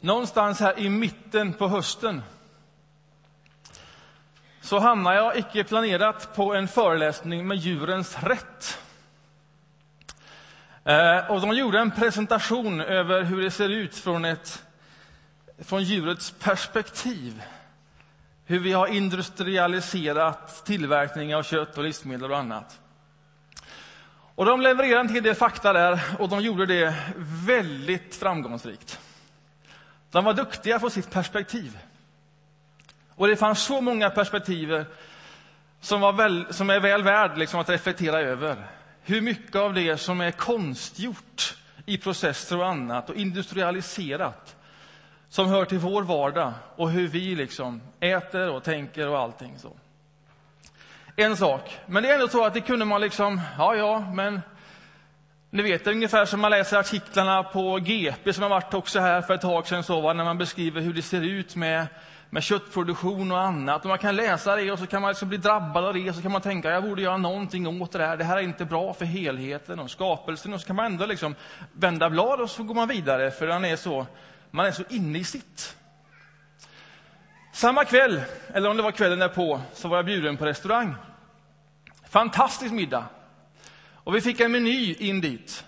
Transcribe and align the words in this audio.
någonstans 0.00 0.60
här 0.60 0.78
i 0.78 0.88
mitten 0.88 1.52
på 1.52 1.68
hösten 1.68 2.22
så 4.60 4.78
hamnade 4.78 5.16
jag, 5.16 5.38
icke 5.38 5.64
planerat, 5.64 6.36
på 6.36 6.54
en 6.54 6.68
föreläsning 6.68 7.48
med 7.48 7.56
Djurens 7.56 8.22
rätt. 8.22 8.78
Eh, 10.84 11.30
och 11.30 11.40
de 11.40 11.52
gjorde 11.52 11.78
en 11.78 11.90
presentation 11.90 12.80
över 12.80 13.22
hur 13.22 13.42
det 13.42 13.50
ser 13.50 13.68
ut 13.68 13.96
från, 13.96 14.24
ett, 14.24 14.62
från 15.58 15.82
djurets 15.82 16.30
perspektiv. 16.30 17.42
Hur 18.44 18.58
vi 18.58 18.72
har 18.72 18.86
industrialiserat 18.86 20.64
tillverkning 20.64 21.34
av 21.34 21.42
kött 21.42 21.78
och 21.78 21.84
livsmedel 21.84 22.30
och 22.30 22.38
annat. 22.38 22.80
Och 24.34 24.46
de 24.46 24.60
levererade 24.60 25.00
en 25.00 25.08
hel 25.08 25.22
del 25.22 25.34
fakta 25.34 25.72
där 25.72 26.00
och 26.18 26.28
de 26.28 26.40
gjorde 26.40 26.66
det 26.66 26.94
väldigt 27.46 28.14
framgångsrikt. 28.14 29.00
De 30.10 30.24
var 30.24 30.34
duktiga 30.34 30.78
på 30.78 30.90
sitt 30.90 31.10
perspektiv. 31.10 31.78
Och 33.14 33.28
det 33.28 33.36
fanns 33.36 33.62
så 33.62 33.80
många 33.80 34.10
perspektiv 34.10 34.84
som, 35.80 36.00
var 36.00 36.12
väl, 36.12 36.46
som 36.50 36.70
är 36.70 36.80
väl 36.80 37.02
värd 37.02 37.38
liksom 37.38 37.60
att 37.60 37.68
reflektera 37.68 38.20
över. 38.20 38.66
Hur 39.02 39.20
mycket 39.20 39.56
av 39.56 39.74
det 39.74 39.96
som 39.96 40.20
är 40.20 40.30
konstgjort 40.30 41.56
i 41.86 41.98
processer 41.98 42.58
och 42.58 42.66
annat 42.66 43.10
och 43.10 43.16
industrialiserat 43.16 44.56
som 45.28 45.48
hör 45.48 45.64
till 45.64 45.78
vår 45.78 46.02
vardag 46.02 46.52
och 46.76 46.90
hur 46.90 47.08
vi 47.08 47.34
liksom 47.34 47.82
äter 48.00 48.50
och 48.50 48.64
tänker 48.64 49.08
och 49.08 49.18
allting 49.18 49.58
så. 49.58 49.72
En 51.16 51.36
sak. 51.36 51.78
Men 51.86 52.02
det 52.02 52.08
är 52.10 52.14
ändå 52.14 52.28
så 52.28 52.44
att 52.44 52.54
det 52.54 52.60
kunde 52.60 52.84
man 52.84 53.00
liksom, 53.00 53.40
ja, 53.58 53.74
ja, 53.74 54.12
men 54.14 54.40
ni 55.52 55.62
vet 55.62 55.86
ungefär 55.86 56.24
som 56.24 56.40
man 56.40 56.50
läser 56.50 56.76
artiklarna 56.76 57.42
på 57.42 57.76
GP 57.78 58.32
som 58.32 58.42
har 58.42 58.50
varit 58.50 58.74
också 58.74 59.00
här 59.00 59.22
för 59.22 59.34
ett 59.34 59.40
tag 59.40 59.66
sedan, 59.66 59.82
så, 59.82 60.00
va, 60.00 60.12
när 60.12 60.24
man 60.24 60.38
beskriver 60.38 60.80
hur 60.80 60.94
det 60.94 61.02
ser 61.02 61.20
ut 61.20 61.56
med, 61.56 61.86
med 62.30 62.42
köttproduktion 62.42 63.32
och 63.32 63.40
annat. 63.40 63.82
Och 63.82 63.88
man 63.88 63.98
kan 63.98 64.16
läsa 64.16 64.56
det 64.56 64.72
och 64.72 64.78
så 64.78 64.86
kan 64.86 65.02
man 65.02 65.10
liksom 65.10 65.28
bli 65.28 65.38
drabbad 65.38 65.84
av 65.84 65.94
det 65.94 66.08
och 66.08 66.14
så 66.14 66.22
kan 66.22 66.32
man 66.32 66.40
tänka 66.40 66.70
jag 66.70 66.82
borde 66.82 67.02
göra 67.02 67.16
någonting 67.16 67.82
åt 67.82 67.92
det 67.92 68.06
här. 68.06 68.16
Det 68.16 68.24
här 68.24 68.36
är 68.36 68.40
inte 68.40 68.64
bra 68.64 68.94
för 68.94 69.04
helheten 69.04 69.78
och 69.78 69.90
skapelsen. 69.90 70.54
Och 70.54 70.60
så 70.60 70.66
kan 70.66 70.76
man 70.76 70.86
ändå 70.86 71.06
liksom 71.06 71.34
vända 71.72 72.10
blad 72.10 72.40
och 72.40 72.50
så 72.50 72.62
går 72.62 72.74
man 72.74 72.88
vidare 72.88 73.30
för 73.30 73.48
man 73.48 73.64
är 73.64 73.76
så, 73.76 74.06
man 74.50 74.66
är 74.66 74.72
så 74.72 74.82
inne 74.88 75.18
i 75.18 75.24
sitt. 75.24 75.76
Samma 77.52 77.84
kväll, 77.84 78.22
eller 78.54 78.70
om 78.70 78.76
det 78.76 78.82
var 78.82 78.92
kvällen 78.92 79.18
därpå, 79.18 79.60
så 79.74 79.88
var 79.88 79.96
jag 79.96 80.06
bjuden 80.06 80.36
på 80.36 80.46
restaurang. 80.46 80.94
Fantastisk 82.08 82.72
middag. 82.72 83.04
Och 84.10 84.16
vi 84.16 84.20
fick 84.20 84.40
en 84.40 84.52
meny 84.52 84.94
in 84.94 85.20
dit 85.20 85.64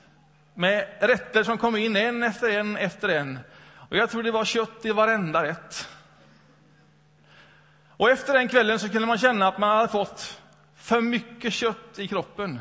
med 0.54 0.88
rätter 1.00 1.42
som 1.42 1.58
kom 1.58 1.76
in 1.76 1.96
en 1.96 2.22
efter 2.22 2.48
en 2.48 2.76
efter 2.76 3.08
en. 3.08 3.38
Och 3.74 3.96
jag 3.96 4.10
tror 4.10 4.22
det 4.22 4.30
var 4.30 4.44
kött 4.44 4.84
i 4.84 4.90
varenda 4.90 5.42
rätt. 5.42 5.88
Och 7.96 8.10
efter 8.10 8.32
den 8.32 8.48
kvällen 8.48 8.78
så 8.78 8.88
kunde 8.88 9.06
man 9.06 9.18
känna 9.18 9.48
att 9.48 9.58
man 9.58 9.76
hade 9.76 9.88
fått 9.88 10.40
för 10.76 11.00
mycket 11.00 11.52
kött 11.52 11.98
i 11.98 12.08
kroppen. 12.08 12.60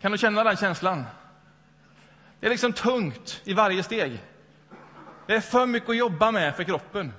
Kan 0.00 0.12
du 0.12 0.18
känna 0.18 0.44
den 0.44 0.56
känslan? 0.56 1.04
Det 2.40 2.46
är 2.46 2.50
liksom 2.50 2.72
tungt 2.72 3.40
i 3.44 3.54
varje 3.54 3.82
steg. 3.82 4.18
Det 5.26 5.34
är 5.34 5.40
för 5.40 5.66
mycket 5.66 5.90
att 5.90 5.96
jobba 5.96 6.30
med 6.30 6.56
för 6.56 6.64
kroppen. 6.64 7.12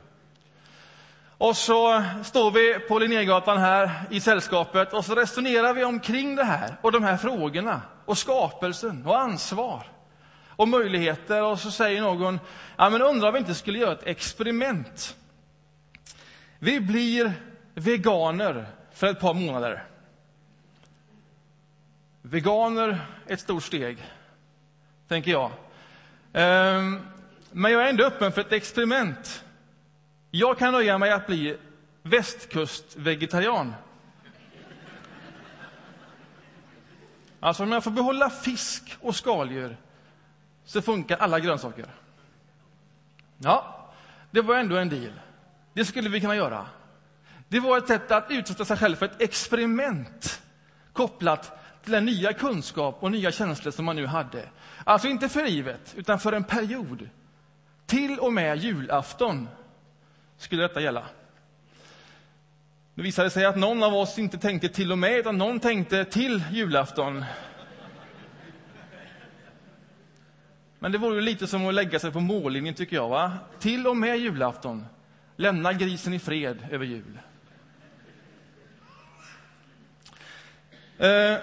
Och 1.39 1.57
så 1.57 2.03
står 2.23 2.51
vi 2.51 2.79
på 2.79 2.99
Linnégatan 2.99 3.57
här 3.57 3.91
i 4.09 4.19
sällskapet 4.19 4.93
och 4.93 5.05
så 5.05 5.15
resonerar 5.15 5.73
vi 5.73 5.83
omkring 5.83 6.35
det 6.35 6.43
här 6.43 6.75
och 6.81 6.91
de 6.91 7.03
här 7.03 7.17
frågorna 7.17 7.81
och 8.05 8.17
skapelsen 8.17 9.05
och 9.05 9.19
ansvar 9.19 9.83
och 10.47 10.67
möjligheter. 10.67 11.43
Och 11.43 11.59
så 11.59 11.71
säger 11.71 12.01
någon, 12.01 12.39
ja 12.77 12.89
men 12.89 13.01
undrar 13.01 13.27
om 13.27 13.33
vi 13.33 13.39
inte 13.39 13.55
skulle 13.55 13.79
göra 13.79 13.91
ett 13.91 14.07
experiment. 14.07 15.17
Vi 16.59 16.79
blir 16.79 17.33
veganer 17.73 18.67
för 18.93 19.07
ett 19.07 19.19
par 19.19 19.33
månader. 19.33 19.83
Veganer, 22.21 22.99
ett 23.27 23.39
stort 23.39 23.63
steg, 23.63 23.97
tänker 25.07 25.31
jag. 25.31 25.51
Ehm, 26.33 27.07
men 27.51 27.71
jag 27.71 27.83
är 27.83 27.89
ändå 27.89 28.03
öppen 28.03 28.31
för 28.31 28.41
ett 28.41 28.51
experiment. 28.51 29.43
Jag 30.31 30.57
kan 30.57 30.73
nöja 30.73 30.97
mig 30.97 31.11
att 31.11 31.27
bli 31.27 31.57
västkustvegetarian. 32.03 33.73
Alltså 37.39 37.63
om 37.63 37.71
jag 37.71 37.83
får 37.83 37.91
behålla 37.91 38.29
fisk 38.29 38.97
och 39.01 39.15
skaldjur 39.15 39.77
så 40.65 40.81
funkar 40.81 41.17
alla 41.17 41.39
grönsaker. 41.39 41.85
Ja, 43.37 43.89
det 44.31 44.41
var 44.41 44.55
ändå 44.55 44.77
en 44.77 44.89
deal. 44.89 45.13
Det 45.73 45.85
skulle 45.85 46.09
vi 46.09 46.21
kunna 46.21 46.35
göra. 46.35 46.65
Det 47.47 47.59
var 47.59 47.77
ett 47.77 47.87
sätt 47.87 48.11
att 48.11 48.31
utsätta 48.31 48.65
sig 48.65 48.77
själv 48.77 48.95
för 48.95 49.05
ett 49.05 49.21
experiment 49.21 50.41
kopplat 50.93 51.59
till 51.83 51.91
den 51.91 52.05
nya 52.05 52.33
kunskap 52.33 52.97
och 52.99 53.11
nya 53.11 53.31
känslor 53.31 53.71
som 53.71 53.85
man 53.85 53.95
nu 53.95 54.05
hade. 54.05 54.49
Alltså 54.83 55.07
inte 55.07 55.29
för 55.29 55.45
livet, 55.45 55.93
utan 55.97 56.19
för 56.19 56.33
en 56.33 56.43
period. 56.43 57.09
Till 57.85 58.19
och 58.19 58.33
med 58.33 58.57
julafton 58.57 59.49
skulle 60.39 60.61
detta 60.61 60.81
gälla. 60.81 61.05
Det 62.95 63.01
visade 63.01 63.29
sig 63.29 63.45
att 63.45 63.57
någon 63.57 63.83
av 63.83 63.93
oss 63.93 64.19
inte 64.19 64.37
tänkte 64.37 64.69
till 64.69 64.91
och 64.91 64.97
med, 64.97 65.17
utan 65.17 65.37
någon 65.37 65.59
tänkte 65.59 66.05
till 66.05 66.43
julafton. 66.51 67.25
Men 70.79 70.91
det 70.91 70.97
vore 70.97 71.15
ju 71.15 71.21
lite 71.21 71.47
som 71.47 71.67
att 71.67 71.73
lägga 71.73 71.99
sig 71.99 72.11
på 72.11 72.19
mållinjen, 72.19 72.75
tycker 72.75 72.95
jag. 72.95 73.09
Va? 73.09 73.37
Till 73.59 73.87
och 73.87 73.97
med 73.97 74.19
julafton. 74.19 74.85
Lämna 75.35 75.73
grisen 75.73 76.13
i 76.13 76.19
fred 76.19 76.67
över 76.71 76.85
jul. 76.85 77.19
Eh, 80.97 81.37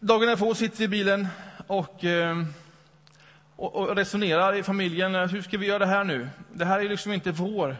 dagen 0.00 0.28
därpå 0.28 0.54
sitter 0.54 0.78
vi 0.78 0.84
i 0.84 0.88
bilen 0.88 1.26
och, 1.66 2.04
eh, 2.04 2.44
och, 3.56 3.74
och, 3.74 3.96
resonerar 3.96 4.54
i 4.54 4.62
familjen. 4.62 5.14
Hur 5.14 5.42
ska 5.42 5.58
vi 5.58 5.66
göra 5.66 5.78
det 5.78 5.86
här 5.86 6.04
nu? 6.04 6.28
Det 6.52 6.64
här 6.64 6.80
är 6.80 6.88
liksom 6.88 7.12
inte 7.12 7.32
vår 7.32 7.76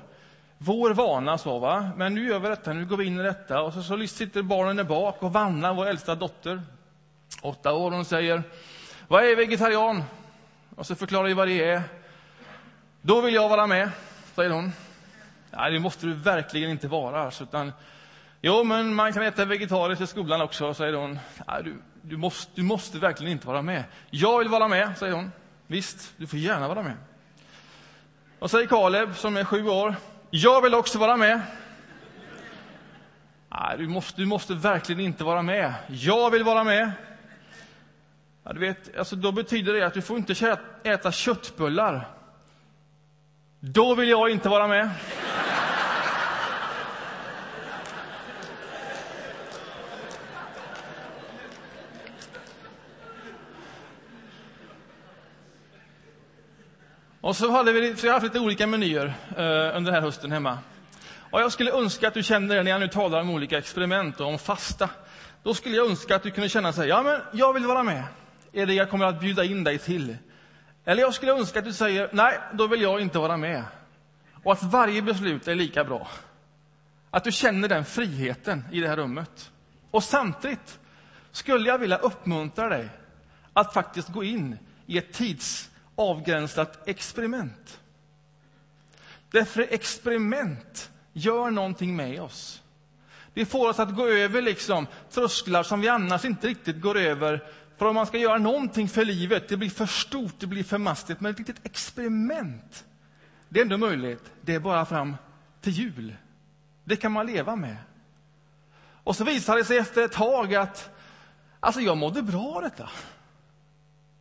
vår 0.62 0.90
vana, 0.90 1.38
så 1.38 1.58
va. 1.58 1.90
Men 1.96 2.14
nu 2.14 2.26
gör 2.26 2.38
vi 2.38 2.48
detta, 2.48 2.72
nu 2.72 2.86
går 2.86 2.96
vi 2.96 3.04
in 3.04 3.20
i 3.20 3.22
detta. 3.22 3.62
Och 3.62 3.72
så, 3.72 3.82
så 3.82 4.06
sitter 4.06 4.42
barnen 4.42 4.76
där 4.76 4.84
bak 4.84 5.22
och 5.22 5.32
Vanna, 5.32 5.72
vår 5.72 5.86
äldsta 5.86 6.14
dotter, 6.14 6.62
åtta 7.42 7.72
år, 7.72 7.90
hon 7.90 8.04
säger, 8.04 8.42
vad 9.08 9.24
är 9.24 9.36
vegetarian? 9.36 10.02
Och 10.76 10.86
så 10.86 10.94
förklarar 10.94 11.28
vi 11.28 11.34
vad 11.34 11.48
det 11.48 11.64
är. 11.64 11.82
Då 13.02 13.20
vill 13.20 13.34
jag 13.34 13.48
vara 13.48 13.66
med, 13.66 13.90
säger 14.34 14.50
hon. 14.50 14.72
Nej, 15.50 15.72
det 15.72 15.78
måste 15.78 16.06
du 16.06 16.12
verkligen 16.12 16.70
inte 16.70 16.88
vara. 16.88 17.22
Alltså, 17.22 17.44
utan, 17.44 17.72
jo, 18.40 18.64
men 18.64 18.94
man 18.94 19.12
kan 19.12 19.22
äta 19.22 19.44
vegetariskt 19.44 20.02
i 20.02 20.06
skolan 20.06 20.40
också, 20.40 20.74
säger 20.74 20.94
hon. 20.94 21.18
Nej, 21.48 21.62
du, 21.64 21.82
du, 22.02 22.16
måste, 22.16 22.52
du 22.54 22.62
måste 22.62 22.98
verkligen 22.98 23.32
inte 23.32 23.46
vara 23.46 23.62
med. 23.62 23.84
Jag 24.10 24.38
vill 24.38 24.48
vara 24.48 24.68
med, 24.68 24.98
säger 24.98 25.14
hon. 25.14 25.32
Visst, 25.66 26.12
du 26.16 26.26
får 26.26 26.38
gärna 26.38 26.68
vara 26.68 26.82
med. 26.82 26.96
Och 28.38 28.50
säger 28.50 28.66
Kaleb, 28.66 29.16
som 29.16 29.36
är 29.36 29.44
sju 29.44 29.68
år. 29.68 29.94
Jag 30.30 30.62
vill 30.62 30.74
också 30.74 30.98
vara 30.98 31.16
med. 31.16 31.40
Nej, 33.48 33.78
du 33.78 33.88
måste, 33.88 34.20
du 34.20 34.26
måste 34.26 34.54
verkligen 34.54 35.00
inte 35.00 35.24
vara 35.24 35.42
med. 35.42 35.74
Jag 35.88 36.30
vill 36.30 36.44
vara 36.44 36.64
med. 36.64 36.92
Ja, 38.44 38.52
du 38.52 38.60
vet, 38.60 38.96
alltså 38.96 39.16
då 39.16 39.32
betyder 39.32 39.72
det 39.72 39.86
att 39.86 39.94
du 39.94 40.02
får 40.02 40.16
inte 40.16 40.56
äta 40.82 41.12
köttbullar. 41.12 42.08
Då 43.60 43.94
vill 43.94 44.08
jag 44.08 44.30
inte 44.30 44.48
vara 44.48 44.66
med. 44.66 44.90
Och 57.20 57.36
så 57.36 57.50
hade 57.50 57.72
vi, 57.72 57.96
så 57.96 58.06
jag 58.06 58.12
har 58.12 58.20
haft 58.20 58.34
lite 58.34 58.44
olika 58.44 58.66
menyer 58.66 59.06
eh, 59.30 59.76
under 59.76 59.80
den 59.80 59.94
här 59.94 60.00
hösten 60.00 60.32
hemma. 60.32 60.58
Och 61.30 61.40
jag 61.40 61.52
skulle 61.52 61.72
önska 61.72 62.08
att 62.08 62.14
du 62.14 62.22
kände 62.22 62.54
det 62.54 62.62
när 62.62 62.70
jag 62.70 62.80
nu 62.80 62.88
talar 62.88 63.20
om 63.20 63.30
olika 63.30 63.58
experiment 63.58 64.20
och 64.20 64.26
om 64.26 64.38
fasta. 64.38 64.90
Då 65.42 65.54
skulle 65.54 65.76
jag 65.76 65.90
önska 65.90 66.16
att 66.16 66.22
du 66.22 66.30
kunde 66.30 66.48
känna 66.48 66.72
sig, 66.72 66.88
ja 66.88 67.02
men 67.02 67.20
jag 67.32 67.52
vill 67.52 67.66
vara 67.66 67.82
med. 67.82 68.04
Är 68.52 68.66
det 68.66 68.74
jag 68.74 68.90
kommer 68.90 69.04
att 69.04 69.20
bjuda 69.20 69.44
in 69.44 69.64
dig 69.64 69.78
till? 69.78 70.16
Eller 70.84 71.02
jag 71.02 71.14
skulle 71.14 71.32
önska 71.32 71.58
att 71.58 71.64
du 71.64 71.72
säger, 71.72 72.08
nej, 72.12 72.38
då 72.52 72.66
vill 72.66 72.82
jag 72.82 73.00
inte 73.00 73.18
vara 73.18 73.36
med. 73.36 73.64
Och 74.42 74.52
att 74.52 74.62
varje 74.62 75.02
beslut 75.02 75.48
är 75.48 75.54
lika 75.54 75.84
bra. 75.84 76.08
Att 77.10 77.24
du 77.24 77.32
känner 77.32 77.68
den 77.68 77.84
friheten 77.84 78.64
i 78.72 78.80
det 78.80 78.88
här 78.88 78.96
rummet. 78.96 79.50
Och 79.90 80.04
samtidigt 80.04 80.78
skulle 81.32 81.68
jag 81.68 81.78
vilja 81.78 81.96
uppmuntra 81.96 82.68
dig 82.68 82.88
att 83.52 83.74
faktiskt 83.74 84.08
gå 84.08 84.24
in 84.24 84.58
i 84.86 84.98
ett 84.98 85.12
tids 85.12 85.69
avgränsat 86.00 86.88
experiment. 86.88 87.80
Därför 89.30 89.66
experiment 89.70 90.90
gör 91.12 91.50
någonting 91.50 91.96
med 91.96 92.20
oss. 92.20 92.62
Det 93.34 93.46
får 93.46 93.68
oss 93.68 93.78
att 93.78 93.96
gå 93.96 94.08
över 94.08 94.42
liksom 94.42 94.86
trösklar 95.10 95.62
som 95.62 95.80
vi 95.80 95.88
annars 95.88 96.24
inte 96.24 96.46
riktigt 96.46 96.80
går 96.80 96.98
över. 96.98 97.44
För 97.76 97.86
om 97.86 97.94
man 97.94 98.06
ska 98.06 98.18
göra 98.18 98.38
någonting 98.38 98.88
för 98.88 99.04
livet, 99.04 99.48
det 99.48 99.56
blir 99.56 99.70
för 99.70 99.86
stort, 99.86 100.34
det 100.38 100.46
blir 100.46 100.64
för 100.64 100.78
mastigt. 100.78 101.20
Men 101.20 101.32
ett 101.32 101.38
litet 101.38 101.66
experiment 101.66 102.84
det 103.52 103.60
är 103.60 103.62
ändå 103.62 103.76
möjligt. 103.76 104.32
Det 104.40 104.54
är 104.54 104.60
bara 104.60 104.84
fram 104.84 105.16
till 105.60 105.72
jul. 105.72 106.16
Det 106.84 106.96
kan 106.96 107.12
man 107.12 107.26
leva 107.26 107.56
med. 107.56 107.76
Och 109.04 109.16
så 109.16 109.24
visar 109.24 109.56
det 109.56 109.64
sig 109.64 109.78
efter 109.78 110.04
ett 110.04 110.12
tag 110.12 110.54
att 110.54 110.90
alltså 111.60 111.80
jag 111.80 111.96
mådde 111.96 112.22
bra 112.22 112.56
av 112.56 112.62
detta. 112.62 112.90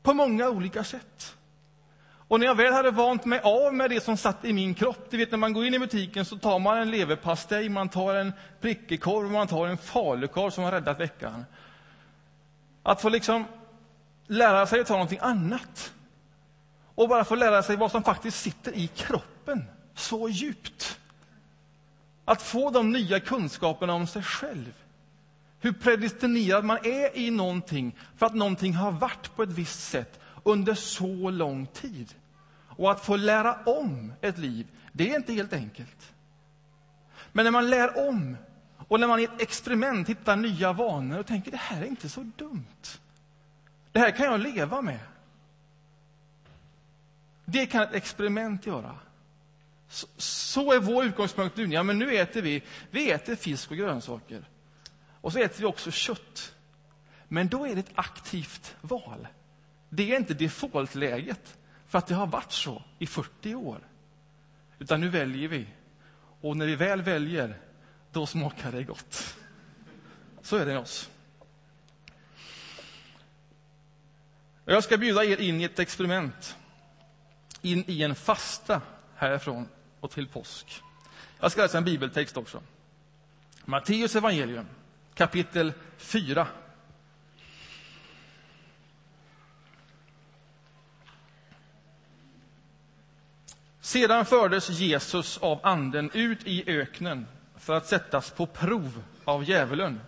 På 0.03 0.13
många 0.13 0.49
olika 0.49 0.83
sätt. 0.83 1.35
Och 2.29 2.39
när 2.39 2.47
jag 2.47 2.55
väl 2.55 2.73
hade 2.73 2.91
vant 2.91 3.25
mig 3.25 3.39
av 3.43 3.73
med 3.73 3.89
det 3.89 4.03
som 4.03 4.17
satt 4.17 4.45
i 4.45 4.53
min 4.53 4.73
kropp, 4.73 5.07
du 5.09 5.17
vet 5.17 5.31
när 5.31 5.37
man 5.37 5.53
går 5.53 5.65
in 5.65 5.73
i 5.73 5.79
butiken 5.79 6.25
så 6.25 6.37
tar 6.37 6.59
man 6.59 6.77
en 6.77 6.91
leverpastej, 6.91 7.69
man 7.69 7.89
tar 7.89 8.15
en 8.15 8.33
prickekorv, 8.61 9.31
man 9.31 9.47
tar 9.47 9.67
en 9.67 9.77
falukorv 9.77 10.49
som 10.49 10.63
har 10.63 10.71
räddat 10.71 10.99
veckan. 10.99 11.45
Att 12.83 13.01
få 13.01 13.09
liksom 13.09 13.45
lära 14.27 14.67
sig 14.67 14.79
att 14.81 14.87
ta 14.87 14.93
någonting 14.93 15.19
annat. 15.21 15.93
Och 16.95 17.09
bara 17.09 17.23
få 17.23 17.35
lära 17.35 17.63
sig 17.63 17.75
vad 17.75 17.91
som 17.91 18.03
faktiskt 18.03 18.41
sitter 18.41 18.71
i 18.71 18.87
kroppen, 18.87 19.65
så 19.95 20.29
djupt. 20.29 20.99
Att 22.25 22.41
få 22.41 22.69
de 22.69 22.91
nya 22.91 23.19
kunskaperna 23.19 23.93
om 23.93 24.07
sig 24.07 24.23
själv. 24.23 24.73
Hur 25.59 25.71
predestinerad 25.71 26.65
man 26.65 26.77
är 26.83 27.17
i 27.17 27.31
någonting 27.31 27.95
för 28.17 28.25
att 28.25 28.35
någonting 28.35 28.73
har 28.73 28.91
varit 28.91 29.35
på 29.35 29.43
ett 29.43 29.49
visst 29.49 29.89
sätt 29.89 30.19
under 30.43 30.73
så 30.73 31.29
lång 31.29 31.65
tid. 31.65 32.15
Och 32.67 32.91
att 32.91 33.05
få 33.05 33.15
lära 33.15 33.53
om 33.65 34.13
ett 34.21 34.37
liv, 34.37 34.67
det 34.91 35.11
är 35.11 35.15
inte 35.15 35.33
helt 35.33 35.53
enkelt. 35.53 36.13
Men 37.31 37.43
när 37.45 37.51
man 37.51 37.69
lär 37.69 38.09
om 38.09 38.37
och 38.87 38.99
när 38.99 39.07
man 39.07 39.19
i 39.19 39.23
ett 39.23 39.41
experiment 39.41 40.09
hittar 40.09 40.35
nya 40.35 40.73
vanor 40.73 41.19
och 41.19 41.25
tänker 41.25 41.51
det 41.51 41.57
här 41.57 41.81
är 41.81 41.85
inte 41.85 42.09
så 42.09 42.31
dumt. 42.35 42.99
Det 43.91 43.99
här 43.99 44.11
kan 44.11 44.25
jag 44.25 44.39
leva 44.39 44.81
med. 44.81 44.99
Det 47.45 47.65
kan 47.65 47.81
ett 47.81 47.93
experiment 47.93 48.65
göra. 48.65 48.95
Så, 49.89 50.07
så 50.17 50.73
är 50.73 50.79
vår 50.79 51.05
utgångspunkt 51.05 51.57
nu. 51.57 51.65
Ja, 51.65 51.83
men 51.83 51.99
nu 51.99 52.15
äter 52.15 52.41
vi, 52.41 52.63
vi 52.91 53.11
äter 53.11 53.35
fisk 53.35 53.71
och 53.71 53.77
grönsaker. 53.77 54.43
Och 55.21 55.33
så 55.33 55.39
äter 55.39 55.59
vi 55.59 55.65
också 55.65 55.91
kött. 55.91 56.55
Men 57.27 57.47
då 57.47 57.67
är 57.67 57.75
det 57.75 57.79
ett 57.79 57.91
aktivt 57.95 58.75
val. 58.81 59.27
Det 59.89 60.11
är 60.11 60.17
inte 60.17 60.33
default-läget 60.33 61.57
för 61.87 61.97
att 61.97 62.07
det 62.07 62.15
har 62.15 62.27
varit 62.27 62.51
så 62.51 62.83
i 62.99 63.07
40 63.07 63.55
år. 63.55 63.87
Utan 64.79 65.01
nu 65.01 65.09
väljer 65.09 65.47
vi. 65.47 65.67
Och 66.41 66.57
när 66.57 66.65
vi 66.65 66.75
väl 66.75 67.01
väljer, 67.01 67.57
då 68.11 68.25
smakar 68.25 68.71
det 68.71 68.83
gott. 68.83 69.37
Så 70.41 70.55
är 70.55 70.59
det 70.59 70.65
med 70.65 70.79
oss. 70.79 71.09
Jag 74.65 74.83
ska 74.83 74.97
bjuda 74.97 75.23
er 75.23 75.41
in 75.41 75.61
i 75.61 75.63
ett 75.63 75.79
experiment. 75.79 76.57
In 77.61 77.83
i 77.87 78.03
en 78.03 78.15
fasta 78.15 78.81
härifrån 79.15 79.67
och 79.99 80.11
till 80.11 80.27
påsk. 80.27 80.81
Jag 81.39 81.51
ska 81.51 81.61
läsa 81.61 81.77
en 81.77 81.83
bibeltext 81.83 82.37
också. 82.37 82.61
Matteus 83.65 84.15
evangelium, 84.15 84.65
kapitel 85.13 85.73
4. 85.97 86.47
Sedan 93.89 94.25
fördes 94.25 94.69
Jesus 94.69 95.37
av 95.37 95.59
Anden 95.63 96.11
ut 96.13 96.47
i 96.47 96.63
öknen 96.67 97.27
för 97.57 97.77
att 97.77 97.87
sättas 97.87 98.31
på 98.31 98.45
prov 98.45 99.03
av 99.25 99.43
djävulen. 99.43 100.01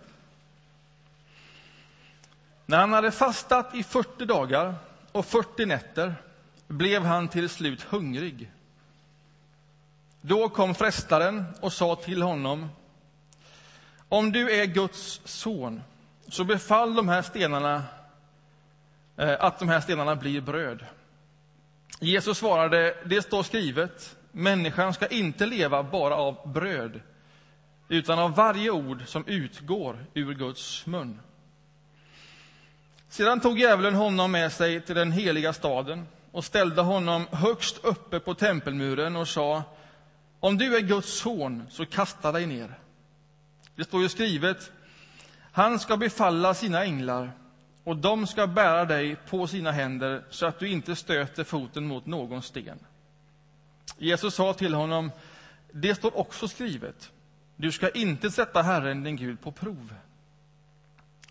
När 2.66 2.78
han 2.78 2.92
hade 2.92 3.10
fastat 3.10 3.74
i 3.74 3.82
40 3.82 4.24
dagar 4.24 4.74
och 5.12 5.26
40 5.26 5.66
nätter 5.66 6.14
blev 6.66 7.02
han 7.02 7.28
till 7.28 7.48
slut 7.48 7.82
hungrig. 7.82 8.50
Då 10.20 10.48
kom 10.48 10.74
frestaren 10.74 11.44
och 11.60 11.72
sa 11.72 11.96
till 11.96 12.22
honom 12.22 12.68
Om 14.08 14.32
du 14.32 14.50
är 14.50 14.66
Guds 14.66 15.20
son, 15.24 15.82
så 16.28 16.44
befall 16.44 16.94
de 16.94 17.08
här 17.08 17.22
stenarna 17.22 17.84
eh, 19.16 19.36
att 19.40 19.58
de 19.58 19.68
här 19.68 19.80
stenarna 19.80 20.16
blir 20.16 20.40
bröd. 20.40 20.84
Jesus 22.00 22.38
svarade, 22.38 22.94
det 23.04 23.22
står 23.22 23.42
skrivet, 23.42 24.16
människan 24.32 24.94
ska 24.94 25.06
inte 25.06 25.46
leva 25.46 25.82
bara 25.82 26.16
av 26.16 26.52
bröd, 26.52 27.00
utan 27.88 28.18
av 28.18 28.34
varje 28.34 28.70
ord 28.70 29.02
som 29.06 29.26
utgår 29.26 30.06
ur 30.14 30.34
Guds 30.34 30.86
mun. 30.86 31.20
Sedan 33.08 33.40
tog 33.40 33.58
djävulen 33.58 33.94
honom 33.94 34.32
med 34.32 34.52
sig 34.52 34.80
till 34.80 34.94
den 34.94 35.12
heliga 35.12 35.52
staden 35.52 36.06
och 36.32 36.44
ställde 36.44 36.82
honom 36.82 37.26
högst 37.32 37.84
uppe 37.84 38.20
på 38.20 38.34
tempelmuren 38.34 39.16
och 39.16 39.28
sa 39.28 39.62
om 40.40 40.58
du 40.58 40.76
är 40.76 40.80
Guds 40.80 41.12
son, 41.18 41.66
så 41.70 41.86
kasta 41.86 42.32
dig 42.32 42.46
ner. 42.46 42.78
Det 43.76 43.84
står 43.84 44.02
ju 44.02 44.08
skrivet 44.08 44.72
han 45.52 45.78
ska 45.78 45.96
befalla 45.96 46.54
sina 46.54 46.84
änglar 46.84 47.32
och 47.84 47.96
de 47.96 48.26
ska 48.26 48.46
bära 48.46 48.84
dig 48.84 49.16
på 49.16 49.46
sina 49.46 49.72
händer 49.72 50.24
så 50.30 50.46
att 50.46 50.58
du 50.58 50.68
inte 50.68 50.96
stöter 50.96 51.44
foten 51.44 51.86
mot 51.86 52.06
någon 52.06 52.42
sten. 52.42 52.78
Jesus 53.98 54.34
sa 54.34 54.54
till 54.54 54.74
honom 54.74 55.10
det 55.72 55.94
står 55.94 56.18
också 56.18 56.48
skrivet 56.48 57.12
du 57.56 57.72
ska 57.72 57.88
inte 57.90 58.30
sätta 58.30 58.62
Herren, 58.62 59.04
din 59.04 59.16
Gud, 59.16 59.40
på 59.40 59.52
prov. 59.52 59.94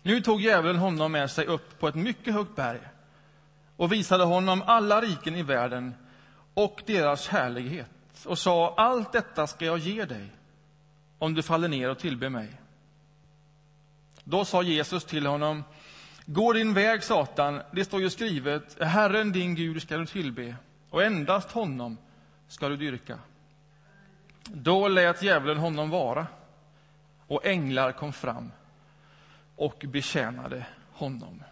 Nu 0.02 0.20
tog 0.20 0.40
djävulen 0.40 0.76
honom 0.76 1.12
med 1.12 1.30
sig 1.30 1.46
upp 1.46 1.78
på 1.78 1.88
ett 1.88 1.94
mycket 1.94 2.34
högt 2.34 2.56
berg 2.56 2.80
och 3.76 3.92
visade 3.92 4.24
honom 4.24 4.62
alla 4.66 5.00
riken 5.00 5.36
i 5.36 5.42
världen 5.42 5.94
och 6.54 6.82
deras 6.86 7.28
härlighet 7.28 7.90
och 8.24 8.38
sa 8.38 8.74
allt 8.76 9.12
detta 9.12 9.46
ska 9.46 9.64
jag 9.64 9.78
ge 9.78 10.04
dig 10.04 10.28
om 11.18 11.34
du 11.34 11.42
faller 11.42 11.68
ner 11.68 11.90
och 11.90 11.98
tillber 11.98 12.28
mig. 12.28 12.48
Då 14.24 14.44
sa 14.44 14.62
Jesus 14.62 15.04
till 15.04 15.26
honom 15.26 15.64
Gå 16.26 16.52
din 16.52 16.74
väg, 16.74 17.02
Satan, 17.02 17.62
det 17.72 17.84
står 17.84 18.00
ju 18.00 18.10
skrivet 18.10 18.82
Herren 18.82 19.32
din 19.32 19.54
Gud 19.54 19.82
ska 19.82 19.96
du 19.96 20.06
tillbe 20.06 20.56
och 20.90 21.02
endast 21.02 21.50
honom 21.50 21.98
ska 22.48 22.68
du 22.68 22.76
dyrka. 22.76 23.18
Då 24.44 24.88
lät 24.88 25.22
djävulen 25.22 25.58
honom 25.58 25.90
vara 25.90 26.26
och 27.26 27.46
änglar 27.46 27.92
kom 27.92 28.12
fram 28.12 28.52
och 29.56 29.84
betjänade 29.88 30.66
honom. 30.92 31.42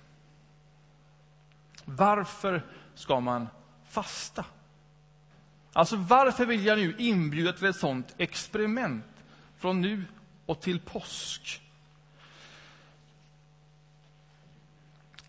Varför 1.85 2.63
ska 2.95 3.21
man 3.21 3.49
fasta? 3.89 4.45
Alltså, 5.73 5.97
varför 5.97 6.47
vill 6.47 6.67
jag 6.67 6.79
nu 6.79 6.95
inbjuda 6.99 7.53
till 7.53 7.67
ett 7.67 7.77
sånt 7.77 8.15
experiment 8.19 9.05
från 9.57 9.81
nu 9.81 10.05
och 10.47 10.61
till 10.61 10.81
påsk? 10.81 11.63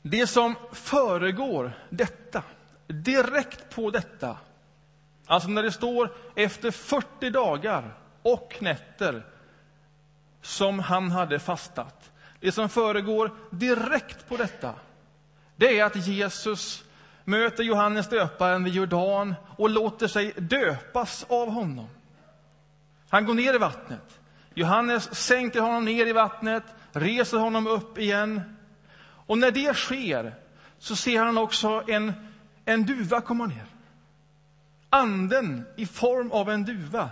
Det 0.02 0.28
som 0.28 0.56
föregår 0.72 1.74
detta, 1.90 2.44
direkt 2.88 3.76
på 3.76 3.90
detta, 3.90 4.38
alltså 5.26 5.50
när 5.50 5.64
det 5.64 5.72
står 5.72 6.14
efter 6.36 6.72
40 6.72 7.30
dagar 7.30 7.94
och 8.22 8.58
nätter 8.60 9.26
som 10.42 10.80
han 10.80 11.12
hade 11.12 11.40
fastat, 11.40 12.12
det 12.40 12.52
som 12.52 12.70
föregår 12.70 13.32
direkt 13.50 14.30
på 14.30 14.38
detta, 14.38 14.74
det 15.56 15.80
är 15.80 15.86
att 15.86 16.08
Jesus 16.08 16.84
möter 17.24 17.64
Johannes 17.64 18.10
döparen 18.10 18.64
vid 18.64 18.74
Jordan 18.74 19.36
och 19.58 19.70
låter 19.70 20.08
sig 20.08 20.34
döpas 20.38 21.26
av 21.30 21.50
honom. 21.50 21.88
Han 23.10 23.26
går 23.26 23.34
ner 23.34 23.54
i 23.54 23.58
vattnet. 23.58 24.20
Johannes 24.54 25.16
sänker 25.16 25.62
honom 25.62 25.86
ner 25.86 26.06
i 26.06 26.14
vattnet, 26.14 26.64
reser 26.92 27.38
honom 27.38 27.68
upp 27.68 27.98
igen. 27.98 28.58
Och 29.32 29.38
när 29.38 29.52
det 29.52 29.74
sker 29.74 30.36
så 30.80 30.96
ser 30.96 31.20
han 31.20 31.38
också 31.38 31.84
en, 31.88 32.14
en 32.66 32.86
duva 32.86 33.22
komma 33.22 33.46
ner. 33.46 33.66
Anden 34.90 35.66
i 35.76 35.86
form 35.86 36.32
av 36.32 36.50
en 36.50 36.66
duva 36.66 37.10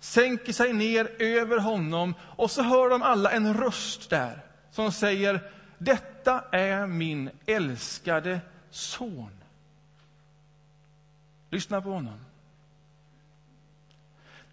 sänker 0.00 0.52
sig 0.52 0.72
ner 0.72 1.22
över 1.22 1.58
honom 1.58 2.14
och 2.20 2.50
så 2.50 2.62
hör 2.62 2.88
de 2.88 3.02
alla 3.02 3.30
en 3.30 3.54
röst 3.54 4.10
där 4.10 4.44
som 4.70 4.92
säger 4.92 5.50
Detta 5.78 6.44
är 6.52 6.86
min 6.86 7.30
älskade 7.46 8.40
son. 8.70 9.30
Lyssna 11.50 11.82
på 11.82 11.90
honom. 11.90 12.20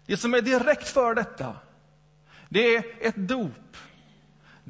Det 0.06 0.16
som 0.16 0.34
är 0.34 0.40
direkt 0.40 0.88
för 0.88 1.14
detta, 1.14 1.56
det 2.48 2.76
är 2.76 2.84
ett 3.00 3.16
dop. 3.16 3.76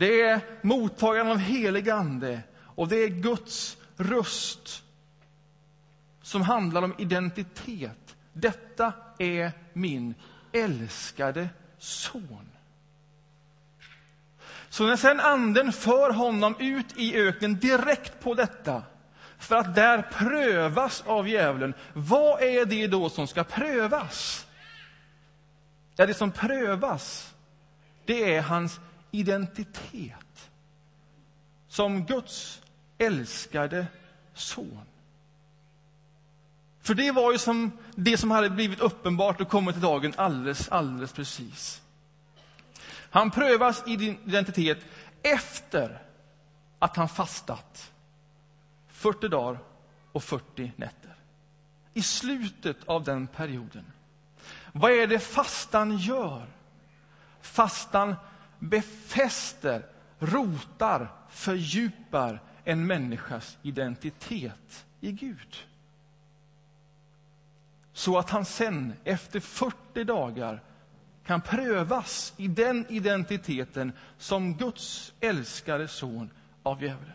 Det 0.01 0.23
är 0.23 0.41
mottagande 0.63 1.33
av 1.33 1.39
helig 1.39 1.91
ande 1.91 2.41
och 2.63 2.89
det 2.89 2.97
är 2.97 3.09
Guds 3.09 3.77
röst 3.97 4.83
som 6.23 6.43
handlar 6.43 6.83
om 6.83 6.95
identitet. 6.99 8.17
Detta 8.33 8.93
är 9.19 9.53
min 9.73 10.15
älskade 10.53 11.49
son. 11.79 12.49
Så 14.69 14.87
när 14.87 14.97
sen 14.97 15.21
anden 15.21 15.73
för 15.73 16.11
honom 16.11 16.55
ut 16.59 16.97
i 16.97 17.17
öknen 17.17 17.59
direkt 17.59 18.21
på 18.21 18.35
detta 18.35 18.83
för 19.39 19.57
att 19.57 19.75
där 19.75 20.03
prövas 20.03 21.03
av 21.07 21.29
djävulen. 21.29 21.75
Vad 21.93 22.43
är 22.43 22.65
det 22.65 22.87
då 22.87 23.09
som 23.09 23.27
ska 23.27 23.45
prövas? 23.45 24.47
Ja, 25.97 26.07
det 26.07 26.15
som 26.15 26.33
prövas, 26.33 27.35
det 28.05 28.35
är 28.35 28.43
hans 28.43 28.81
identitet 29.11 30.51
som 31.69 32.05
Guds 32.07 32.63
älskade 32.99 33.87
son. 34.35 34.87
För 36.83 36.95
det 36.95 37.11
var 37.11 37.33
ju 37.33 37.39
som 37.39 37.73
det 37.95 38.17
som 38.17 38.31
hade 38.31 38.51
blivit 38.51 38.81
uppenbart 38.81 39.41
och 39.41 39.49
kommit 39.49 39.77
i 39.77 39.81
dagen 39.81 40.15
alldeles, 40.17 40.69
alldeles 40.69 41.13
precis. 41.13 41.83
Han 43.11 43.31
prövas 43.31 43.83
i 43.87 43.97
din 43.97 44.19
identitet 44.27 44.79
efter 45.23 46.03
att 46.79 46.97
han 46.97 47.09
fastat 47.09 47.93
40 48.89 49.29
dagar 49.29 49.59
och 50.13 50.25
40 50.25 50.73
nätter. 50.77 51.15
I 51.95 52.03
slutet 52.03 52.77
av 52.87 53.05
den 53.05 53.27
perioden. 53.27 53.85
Vad 54.73 54.91
är 54.91 55.07
det 55.07 55.19
fastan 55.19 55.99
gör? 55.99 56.47
Fastan 57.41 58.15
befäster, 58.61 59.87
rotar, 60.19 61.09
fördjupar 61.31 62.41
en 62.65 62.87
människas 62.87 63.59
identitet 63.63 64.87
i 65.01 65.13
Gud. 65.13 65.57
Så 67.93 68.19
att 68.19 68.31
han 68.31 68.45
sen, 68.45 68.93
efter 69.05 69.41
40 69.41 70.05
dagar, 70.05 70.63
kan 71.27 71.41
prövas 71.41 72.35
i 72.37 72.49
den 72.49 72.87
identiteten 72.89 73.93
som 74.19 74.55
Guds 74.55 75.13
älskade 75.21 75.89
son 75.89 76.31
av 76.63 76.83
djävulen. 76.83 77.13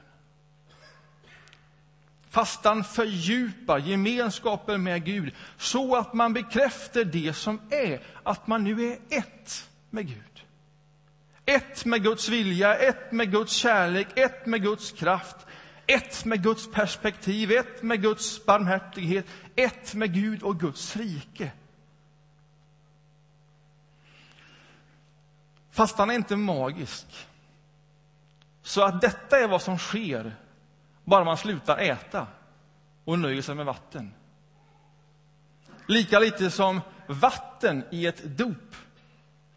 Fastan 2.30 2.84
fördjupar 2.84 3.78
gemenskapen 3.78 4.84
med 4.84 5.06
Gud 5.06 5.34
så 5.58 5.96
att 5.96 6.14
man 6.14 6.34
bekräftar 6.34 7.04
det 7.04 7.34
som 7.34 7.60
är, 7.70 8.02
att 8.24 8.48
man 8.48 8.64
nu 8.64 8.92
är 8.92 8.98
ett 9.10 9.70
med 9.90 10.08
Gud. 10.08 10.35
Ett 11.46 11.86
med 11.86 12.04
Guds 12.04 12.30
vilja, 12.30 12.78
ett 12.78 13.12
med 13.12 13.32
Guds 13.32 13.54
kärlek, 13.54 14.08
ett 14.16 14.46
med 14.46 14.62
Guds 14.62 14.92
kraft, 14.92 15.36
ett 15.88 16.26
med 16.26 16.44
Guds 16.44 16.72
perspektiv, 16.72 17.52
ett 17.52 17.84
med 17.84 18.02
Guds 18.02 18.46
barmhärtighet, 18.46 19.26
ett 19.56 19.94
med 19.94 20.14
Gud 20.14 20.44
och 20.44 20.60
Guds 20.60 20.96
rike. 20.96 21.52
Fastan 25.72 26.10
är 26.10 26.14
inte 26.14 26.36
magisk. 26.36 27.06
Så 28.62 28.84
att 28.84 29.02
detta 29.02 29.40
är 29.40 29.48
vad 29.48 29.62
som 29.62 29.78
sker 29.78 30.36
bara 31.04 31.24
man 31.24 31.38
slutar 31.38 31.78
äta 31.78 32.28
och 33.04 33.20
nöjer 33.20 33.42
sig 33.42 33.56
med 33.56 33.66
vatten. 33.66 34.14
Lika 35.88 36.20
lite 36.20 36.52
som 36.52 36.82
vatten 37.08 37.84
i 37.92 38.06
ett 38.06 38.24
dop 38.24 38.76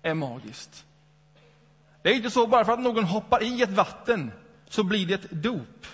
är 0.03 0.15
magiskt. 0.15 0.85
Det 2.03 2.11
är 2.11 2.15
inte 2.15 2.31
så 2.31 2.47
bara 2.47 2.65
för 2.65 2.73
att 2.73 2.81
någon 2.81 3.05
hoppar 3.05 3.43
i 3.43 3.63
ett 3.63 3.71
vatten 3.71 4.33
så 4.69 4.85
blir 4.85 5.07
det 5.07 5.15
ett 5.15 5.31
dop. 5.31 5.87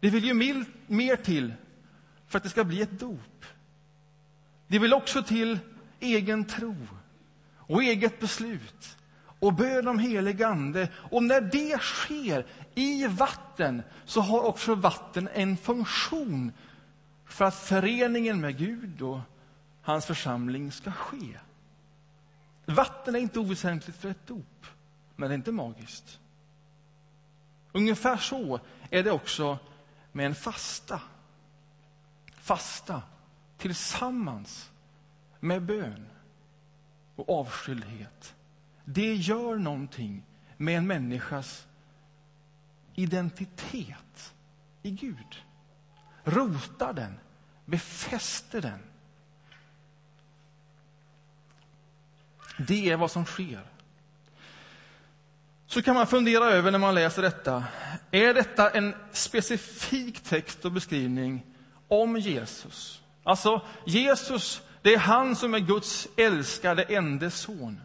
Det 0.00 0.10
vill 0.10 0.24
ju 0.24 0.64
mer 0.86 1.16
till 1.16 1.54
för 2.26 2.38
att 2.38 2.42
det 2.42 2.50
ska 2.50 2.64
bli 2.64 2.82
ett 2.82 3.00
dop. 3.00 3.44
Det 4.66 4.78
vill 4.78 4.94
också 4.94 5.22
till 5.22 5.58
egen 6.00 6.44
tro 6.44 6.76
och 7.56 7.82
eget 7.82 8.20
beslut 8.20 8.96
och 9.42 9.54
bön 9.54 9.88
om 9.88 9.98
helig 9.98 10.42
ande. 10.42 10.88
Och 10.94 11.22
när 11.22 11.40
det 11.40 11.80
sker 11.80 12.46
i 12.74 13.06
vatten 13.06 13.82
så 14.04 14.20
har 14.20 14.42
också 14.42 14.74
vatten 14.74 15.28
en 15.34 15.56
funktion 15.56 16.52
för 17.26 17.44
att 17.44 17.54
föreningen 17.54 18.40
med 18.40 18.58
Gud 18.58 19.02
och 19.02 19.20
hans 19.82 20.06
församling 20.06 20.72
ska 20.72 20.92
ske. 20.92 21.38
Vatten 22.66 23.14
är 23.14 23.18
inte 23.18 23.38
oväsentligt 23.38 23.98
för 23.98 24.10
ett 24.10 24.26
dop, 24.26 24.66
men 25.16 25.28
det 25.28 25.34
är 25.34 25.36
inte 25.36 25.52
magiskt. 25.52 26.20
Ungefär 27.72 28.16
så 28.16 28.60
är 28.90 29.02
det 29.02 29.10
också 29.10 29.58
med 30.12 30.26
en 30.26 30.34
fasta. 30.34 31.00
Fasta 32.34 33.02
tillsammans 33.58 34.70
med 35.40 35.62
bön 35.62 36.06
och 37.16 37.40
avskildhet. 37.40 38.34
Det 38.84 39.14
gör 39.14 39.56
någonting 39.56 40.22
med 40.56 40.78
en 40.78 40.86
människas 40.86 41.66
identitet 42.94 44.34
i 44.82 44.90
Gud. 44.90 45.42
Rotar 46.24 46.92
den, 46.92 47.18
befäster 47.64 48.60
den. 48.60 48.78
Det 52.58 52.90
är 52.90 52.96
vad 52.96 53.10
som 53.10 53.24
sker. 53.24 53.71
Så 55.72 55.82
kan 55.82 55.94
man 55.94 56.06
fundera 56.06 56.44
över 56.44 56.70
när 56.70 56.78
man 56.78 56.94
läser 56.94 57.22
detta. 57.22 57.64
Är 58.10 58.34
detta 58.34 58.70
en 58.70 58.94
specifik 59.12 60.20
text 60.20 60.64
och 60.64 60.72
beskrivning 60.72 61.46
om 61.88 62.16
Jesus? 62.16 63.00
Alltså, 63.24 63.60
Jesus, 63.86 64.62
det 64.82 64.94
är 64.94 64.98
han 64.98 65.36
som 65.36 65.54
är 65.54 65.58
Guds 65.58 66.08
älskade 66.16 66.82
enda 66.82 67.30
son. 67.30 67.80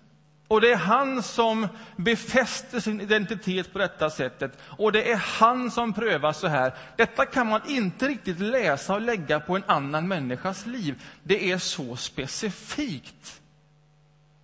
Och 0.47 0.61
det 0.61 0.71
är 0.71 0.77
han 0.77 1.23
som 1.23 1.67
befäster 1.95 2.79
sin 2.79 3.01
identitet 3.01 3.73
på 3.73 3.79
detta 3.79 4.09
sättet. 4.09 4.57
Och 4.61 4.91
det 4.91 5.11
är 5.11 5.17
han 5.17 5.71
som 5.71 5.93
prövas 5.93 6.39
så 6.39 6.47
här. 6.47 6.73
Detta 6.97 7.25
kan 7.25 7.47
man 7.47 7.61
inte 7.67 8.07
riktigt 8.07 8.39
läsa 8.39 8.93
och 8.93 9.01
lägga 9.01 9.39
på 9.39 9.55
en 9.55 9.63
annan 9.67 10.07
människas 10.07 10.65
liv. 10.65 11.03
Det 11.23 11.51
är 11.51 11.57
så 11.57 11.95
specifikt. 11.95 13.41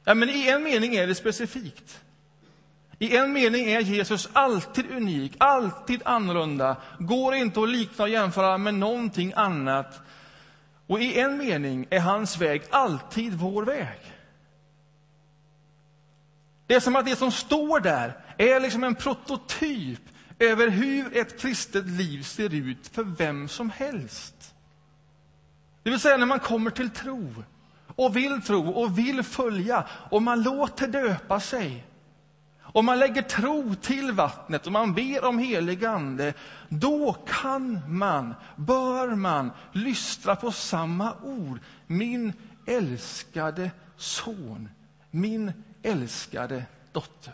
Ja, 0.04 0.14
men 0.14 0.30
i 0.30 0.50
en 0.50 0.64
mening 0.64 0.96
är 0.96 1.08
det 1.08 1.16
specifikt. 1.16 2.03
I 3.00 3.18
en 3.18 3.34
mening 3.34 3.70
är 3.70 3.80
Jesus 3.80 4.30
alltid 4.34 4.92
unik, 4.92 5.36
alltid 5.38 6.02
annorlunda. 6.06 6.76
Går 7.00 7.36
inte 7.36 7.62
att 7.62 7.70
likna 7.70 8.04
och 8.04 8.10
jämföra 8.10 8.58
med 8.58 8.74
någonting 8.74 9.34
annat. 9.36 10.02
Och 10.88 11.02
i 11.02 11.20
en 11.20 11.38
mening 11.38 11.88
är 11.90 12.00
hans 12.00 12.38
väg 12.38 12.64
alltid 12.70 13.34
vår 13.34 13.64
väg. 13.64 14.00
Det 16.68 16.76
är 16.76 16.80
som 16.80 16.96
att 16.96 17.06
det 17.06 17.16
som 17.16 17.32
står 17.32 17.80
där 17.80 18.18
är 18.38 18.60
liksom 18.60 18.84
en 18.84 18.96
prototyp 18.96 20.02
över 20.40 20.68
hur 20.70 21.18
ett 21.18 21.42
kristet 21.42 21.86
liv 21.86 22.24
ser 22.24 22.54
ut 22.54 22.88
för 22.88 23.04
vem 23.04 23.48
som 23.48 23.70
helst. 23.70 24.54
Det 25.84 25.90
vill 25.90 26.00
säga 26.00 26.18
när 26.18 26.26
man 26.26 26.40
kommer 26.40 26.72
till 26.72 26.90
tro 26.90 27.44
och 27.96 28.16
vill 28.16 28.42
tro 28.42 28.70
och 28.70 28.98
vill 28.98 29.24
följa 29.24 29.88
och 30.10 30.22
man 30.22 30.44
låter 30.44 30.88
döpa 30.88 31.40
sig. 31.40 31.86
Om 32.74 32.86
man 32.86 33.00
lägger 33.00 33.22
tro 33.22 33.76
till 33.76 34.12
vattnet 34.12 34.66
och 34.66 34.72
man 34.72 34.94
ber 34.94 35.26
om 35.26 35.40
helig 35.40 35.86
ande, 35.86 36.34
då 36.70 37.14
kan 37.14 37.80
man, 37.88 38.36
bör 38.56 39.16
man, 39.16 39.52
lystra 39.72 40.36
på 40.36 40.52
samma 40.52 41.14
ord. 41.24 41.60
Min 41.88 42.34
älskade 42.66 43.72
son, 43.98 44.70
min 45.12 45.52
älskade 45.84 46.66
dotter. 46.92 47.34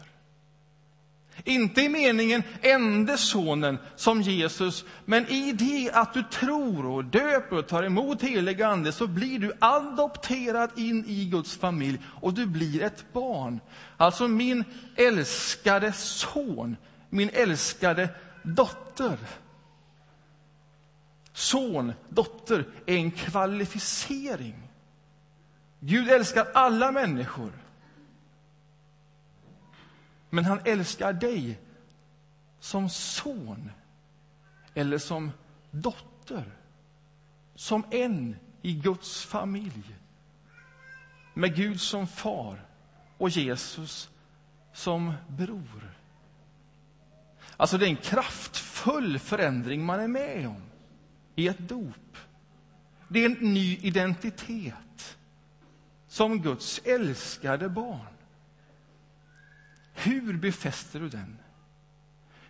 Inte 1.43 1.81
i 1.81 1.89
meningen 1.89 2.43
ende 2.61 3.17
sonen 3.17 3.77
som 3.95 4.21
Jesus, 4.21 4.85
men 5.05 5.27
i 5.27 5.51
det 5.51 5.91
att 5.93 6.13
du 6.13 6.23
tror 6.23 6.85
och 6.85 7.05
döper 7.05 7.57
och 7.57 7.67
tar 7.67 7.83
emot 7.83 8.21
helig 8.21 8.61
ande 8.61 8.91
så 8.91 9.07
blir 9.07 9.39
du 9.39 9.53
adopterad 9.59 10.69
in 10.75 11.05
i 11.07 11.25
Guds 11.25 11.57
familj 11.57 11.99
och 12.05 12.33
du 12.33 12.45
blir 12.45 12.81
ett 12.81 13.13
barn. 13.13 13.59
Alltså 13.97 14.27
min 14.27 14.63
älskade 14.95 15.93
son, 15.93 16.77
min 17.09 17.29
älskade 17.33 18.09
dotter. 18.43 19.17
Son, 21.33 21.93
dotter, 22.09 22.65
är 22.85 22.95
en 22.95 23.11
kvalificering. 23.11 24.55
Gud 25.79 26.09
älskar 26.09 26.47
alla 26.53 26.91
människor. 26.91 27.51
Men 30.29 30.45
han 30.45 30.59
älskar 30.65 31.13
dig 31.13 31.59
som 32.59 32.89
son 32.89 33.71
eller 34.73 34.97
som 34.97 35.31
dotter. 35.71 36.55
Som 37.55 37.85
en 37.91 38.35
i 38.61 38.73
Guds 38.73 39.25
familj. 39.25 39.95
Med 41.33 41.55
Gud 41.55 41.81
som 41.81 42.07
far 42.07 42.65
och 43.17 43.29
Jesus 43.29 44.09
som 44.73 45.13
bror. 45.27 45.95
Alltså, 47.57 47.77
det 47.77 47.85
är 47.85 47.89
en 47.89 47.95
kraftfull 47.95 49.19
förändring 49.19 49.85
man 49.85 49.99
är 49.99 50.07
med 50.07 50.47
om 50.47 50.61
i 51.35 51.47
ett 51.47 51.69
dop. 51.69 52.17
Det 53.07 53.19
är 53.19 53.25
en 53.25 53.53
ny 53.53 53.77
identitet 53.77 55.17
som 56.07 56.41
Guds 56.41 56.81
älskade 56.83 57.69
barn. 57.69 58.18
Hur 60.03 60.37
befäster 60.37 60.99
du 60.99 61.09
den? 61.09 61.37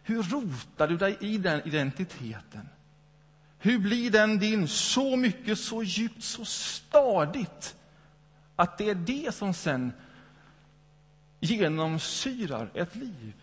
Hur 0.03 0.23
rotar 0.23 0.87
du 0.87 0.97
dig 0.97 1.17
i 1.19 1.37
den 1.37 1.67
identiteten? 1.67 2.69
Hur 3.59 3.79
blir 3.79 4.11
den 4.11 4.39
din 4.39 4.67
så 4.67 5.15
mycket, 5.15 5.59
så 5.59 5.83
djupt, 5.83 6.23
så 6.23 6.45
stadigt 6.45 7.75
att 8.55 8.77
det 8.77 8.89
är 8.89 8.95
det 8.95 9.35
som 9.35 9.53
sen 9.53 9.93
genomsyrar 11.39 12.69
ett 12.73 12.95
liv? 12.95 13.33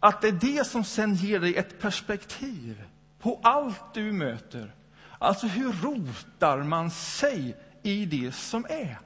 Att 0.00 0.22
det 0.22 0.28
är 0.28 0.32
det 0.32 0.66
som 0.66 0.84
sen 0.84 1.14
ger 1.14 1.40
dig 1.40 1.56
ett 1.56 1.80
perspektiv 1.80 2.82
på 3.18 3.40
allt 3.42 3.94
du 3.94 4.12
möter. 4.12 4.74
Alltså, 5.18 5.46
hur 5.46 5.72
rotar 5.72 6.62
man 6.62 6.90
sig 6.90 7.56
i 7.82 8.06
det 8.06 8.32
som 8.32 8.66
är? 8.68 8.98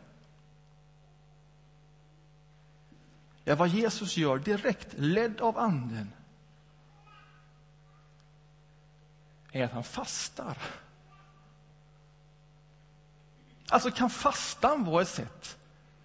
Är 3.51 3.57
vad 3.57 3.69
Jesus 3.69 4.17
gör 4.17 4.39
direkt, 4.39 4.89
ledd 4.97 5.41
av 5.41 5.59
Anden 5.59 6.13
är 9.53 9.65
att 9.65 9.73
han 9.73 9.85
fastar. 9.85 10.57
Alltså, 13.69 13.91
kan 13.91 14.11
fastan 14.11 14.85
vara 14.85 15.03
ett 15.03 15.09
sätt 15.09 15.59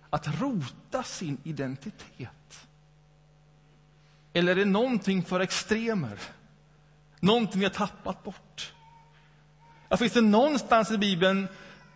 att 0.10 0.42
rota 0.42 1.04
sin 1.04 1.38
identitet? 1.44 2.68
Eller 4.34 4.52
är 4.52 4.56
det 4.56 4.66
någonting 4.66 5.24
för 5.24 5.40
extremer? 5.40 6.20
Någonting 7.20 7.60
vi 7.60 7.66
har 7.66 7.74
tappat 7.74 8.24
bort? 8.24 8.74
Ja, 9.90 9.98
finns 9.98 10.14
det 10.14 10.22
någonstans 10.22 10.92
i 10.92 10.98
Bibeln 10.98 11.48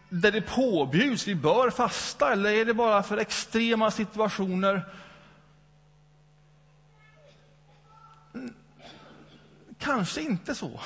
där 0.10 0.32
det 0.32 0.42
påbjuds, 0.42 1.28
vi 1.28 1.36
bör 1.36 1.70
fasta, 1.70 2.34
eller 2.34 2.52
är 2.52 2.66
det 2.66 2.74
bara 2.74 3.04
för 3.04 3.18
extrema 3.18 3.92
situationer? 3.92 4.94
Kanske 9.80 10.22
inte 10.22 10.56
så. 10.56 10.80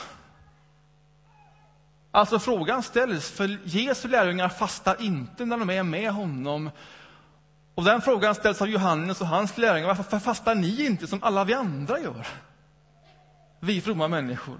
Alltså 2.11 2.39
frågan 2.39 2.83
ställs, 2.83 3.31
för 3.31 3.59
Jesu 3.63 4.07
lärjungar 4.07 4.49
fastar 4.49 5.01
inte 5.01 5.45
när 5.45 5.57
de 5.57 5.69
är 5.69 5.83
med 5.83 6.11
honom. 6.11 6.69
Och 7.75 7.83
den 7.83 8.01
frågan 8.01 8.35
ställs 8.35 8.61
av 8.61 8.69
Johannes 8.69 9.21
och 9.21 9.27
hans 9.27 9.57
lärjungar. 9.57 9.87
Varför 9.87 10.19
fastar 10.19 10.55
ni 10.55 10.85
inte 10.85 11.07
som 11.07 11.23
alla 11.23 11.43
vi 11.43 11.53
andra 11.53 11.99
gör? 11.99 12.27
Vi 13.59 13.81
fromma 13.81 14.07
människor. 14.07 14.57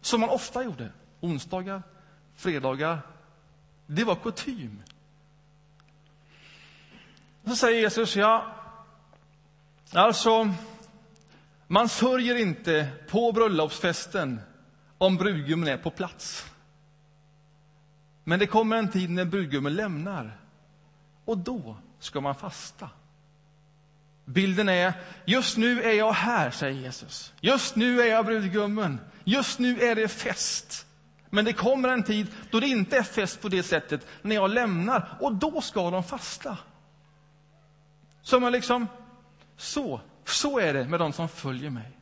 Som 0.00 0.20
man 0.20 0.30
ofta 0.30 0.62
gjorde. 0.62 0.90
Onsdagar, 1.20 1.82
fredagar. 2.36 2.98
Det 3.86 4.04
var 4.04 4.14
kutym. 4.14 4.82
Så 7.46 7.56
säger 7.56 7.80
Jesus, 7.80 8.16
ja, 8.16 8.54
alltså, 9.92 10.54
man 11.72 11.88
sörjer 11.88 12.36
inte 12.36 12.88
på 13.08 13.32
bröllopsfesten 13.32 14.40
om 14.98 15.16
brudgummen 15.16 15.68
är 15.68 15.76
på 15.76 15.90
plats. 15.90 16.46
Men 18.24 18.38
det 18.38 18.46
kommer 18.46 18.76
en 18.76 18.90
tid 18.90 19.10
när 19.10 19.24
brudgummen 19.24 19.74
lämnar 19.74 20.40
och 21.24 21.38
då 21.38 21.76
ska 21.98 22.20
man 22.20 22.34
fasta. 22.34 22.90
Bilden 24.24 24.68
är, 24.68 24.92
just 25.24 25.56
nu 25.56 25.82
är 25.82 25.92
jag 25.92 26.12
här, 26.12 26.50
säger 26.50 26.80
Jesus. 26.80 27.32
Just 27.40 27.76
nu 27.76 28.00
är 28.00 28.06
jag 28.06 28.26
brudgummen. 28.26 29.00
Just 29.24 29.58
nu 29.58 29.80
är 29.80 29.94
det 29.94 30.08
fest. 30.08 30.86
Men 31.30 31.44
det 31.44 31.52
kommer 31.52 31.88
en 31.88 32.02
tid 32.02 32.26
då 32.50 32.60
det 32.60 32.68
inte 32.68 32.98
är 32.98 33.02
fest 33.02 33.40
på 33.40 33.48
det 33.48 33.62
sättet, 33.62 34.06
när 34.22 34.34
jag 34.34 34.50
lämnar, 34.50 35.16
och 35.20 35.34
då 35.34 35.60
ska 35.60 35.90
de 35.90 36.04
fasta. 36.04 36.58
Så 38.22 38.40
man 38.40 38.52
liksom, 38.52 38.86
så, 39.56 40.00
så 40.24 40.58
är 40.58 40.74
det 40.74 40.88
med 40.88 41.00
de 41.00 41.12
som 41.12 41.28
följer 41.28 41.70
mig. 41.70 41.98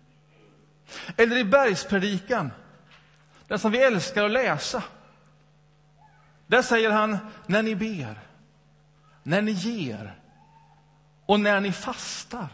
Eller 1.16 1.36
i 1.36 1.44
bergspredikan, 1.44 2.50
den 3.48 3.58
som 3.58 3.72
vi 3.72 3.82
älskar 3.82 4.24
att 4.24 4.30
läsa. 4.30 4.82
Där 6.46 6.62
säger 6.62 6.90
han, 6.90 7.18
när 7.46 7.62
ni 7.62 7.76
ber, 7.76 8.20
när 9.22 9.42
ni 9.42 9.52
ger 9.52 10.20
och 11.26 11.40
när 11.40 11.60
ni 11.60 11.72
fastar. 11.72 12.48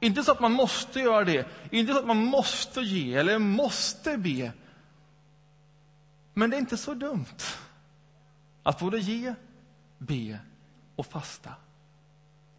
Inte 0.00 0.24
så 0.24 0.32
att 0.32 0.40
man 0.40 0.52
måste 0.52 1.00
göra 1.00 1.24
det, 1.24 1.46
inte 1.70 1.92
så 1.92 1.98
att 1.98 2.06
man 2.06 2.16
måste 2.16 2.80
ge 2.80 3.14
eller 3.14 3.38
måste 3.38 4.18
be. 4.18 4.52
Men 6.34 6.50
det 6.50 6.56
är 6.56 6.58
inte 6.58 6.76
så 6.76 6.94
dumt 6.94 7.42
att 8.62 8.78
både 8.78 8.98
ge, 8.98 9.34
be 9.98 10.38
och 10.96 11.06
fasta. 11.06 11.54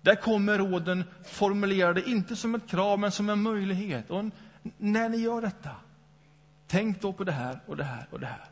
Där 0.04 0.16
kommer 0.16 0.58
råden 0.58 1.04
formulerade 1.26 2.10
inte 2.10 2.36
som 2.36 2.56
ett 2.56 2.68
krav, 2.68 3.00
men 3.00 3.12
som 3.12 3.30
en 3.30 3.42
möjlighet. 3.42 4.10
Och 4.10 4.26
när 4.78 5.10
ni 5.10 5.18
gör 5.18 5.42
detta, 5.42 5.76
tänk 6.68 7.02
då 7.02 7.14
på 7.14 7.24
det 7.24 7.32
här 7.32 7.60
och 7.66 7.78
det 7.78 7.84
här 7.84 8.08
och 8.12 8.20
det 8.20 8.26
här. 8.26 8.46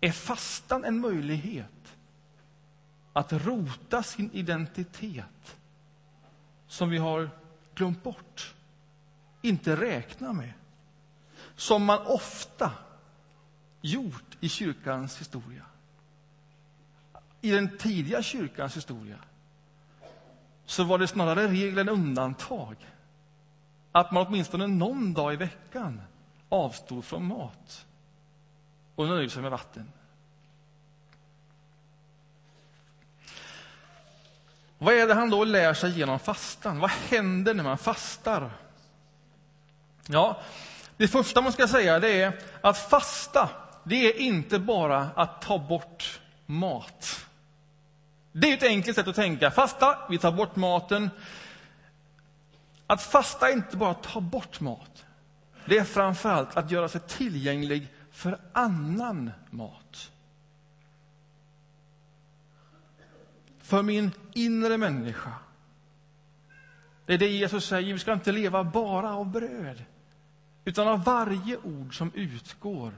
Är 0.00 0.12
fastan 0.12 0.84
en 0.84 1.00
möjlighet 1.00 1.96
att 3.12 3.32
rota 3.32 4.02
sin 4.02 4.30
identitet 4.32 5.56
som 6.66 6.90
vi 6.90 6.98
har 6.98 7.30
glömt 7.74 8.02
bort, 8.02 8.54
inte 9.42 9.76
räkna 9.76 10.32
med, 10.32 10.52
som 11.56 11.84
man 11.84 12.06
ofta 12.06 12.72
gjort 13.80 14.36
i 14.40 14.48
kyrkans 14.48 15.20
historia? 15.20 15.64
I 17.40 17.50
den 17.50 17.78
tidiga 17.78 18.22
kyrkans 18.22 18.76
historia 18.76 19.18
så 20.66 20.84
var 20.84 20.98
det 20.98 21.08
snarare 21.08 21.48
regel 21.48 21.78
än 21.78 21.88
undantag 21.88 22.76
att 23.92 24.12
man 24.12 24.26
åtminstone 24.26 24.66
någon 24.66 25.14
dag 25.14 25.32
i 25.32 25.36
veckan 25.36 26.02
avstod 26.48 27.04
från 27.04 27.24
mat 27.24 27.86
och 28.94 29.06
nöjde 29.06 29.30
sig 29.30 29.42
med 29.42 29.50
vatten. 29.50 29.92
Vad 34.78 34.94
är 34.94 35.06
det 35.06 35.14
han 35.14 35.30
då 35.30 35.44
lär 35.44 35.74
sig 35.74 35.98
genom 35.98 36.18
fastan? 36.18 36.78
Vad 36.78 36.90
händer 36.90 37.54
när 37.54 37.64
man 37.64 37.78
fastar? 37.78 38.50
Ja, 40.06 40.40
det 40.96 41.08
första 41.08 41.40
man 41.40 41.52
ska 41.52 41.68
säga 41.68 41.98
det 41.98 42.22
är 42.22 42.40
att 42.60 42.78
fasta, 42.78 43.48
det 43.84 44.06
är 44.06 44.20
inte 44.20 44.58
bara 44.58 44.98
att 44.98 45.42
ta 45.42 45.58
bort 45.58 46.20
mat. 46.46 47.26
Det 48.32 48.50
är 48.50 48.56
ett 48.56 48.62
enkelt 48.62 48.96
sätt 48.96 49.08
att 49.08 49.16
tänka. 49.16 49.50
Fasta, 49.50 49.98
vi 50.10 50.18
tar 50.18 50.32
bort 50.32 50.56
maten. 50.56 51.10
Att 52.86 53.02
fasta 53.02 53.48
är 53.48 53.52
inte 53.52 53.76
bara 53.76 53.90
att 53.90 54.02
ta 54.02 54.20
bort 54.20 54.60
mat. 54.60 55.04
Det 55.64 55.78
är 55.78 55.84
framför 55.84 56.28
allt 56.28 56.56
att 56.56 56.70
göra 56.70 56.88
sig 56.88 57.00
tillgänglig 57.00 57.88
för 58.10 58.38
annan 58.52 59.30
mat. 59.50 60.10
För 63.58 63.82
min 63.82 64.10
inre 64.34 64.78
människa. 64.78 65.32
Det 67.06 67.14
är 67.14 67.18
det 67.18 67.28
Jesus 67.28 67.66
säger, 67.66 67.92
vi 67.92 67.98
ska 67.98 68.12
inte 68.12 68.32
leva 68.32 68.64
bara 68.64 69.14
av 69.14 69.30
bröd 69.30 69.84
utan 70.64 70.88
av 70.88 71.04
varje 71.04 71.56
ord 71.56 71.98
som 71.98 72.12
utgår 72.14 72.92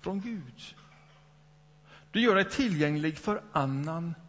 från 0.00 0.20
Gud. 0.20 0.74
Du 2.10 2.20
gör 2.20 2.34
dig 2.34 2.50
tillgänglig 2.50 3.18
för 3.18 3.42
annan 3.52 4.04
mat. 4.04 4.27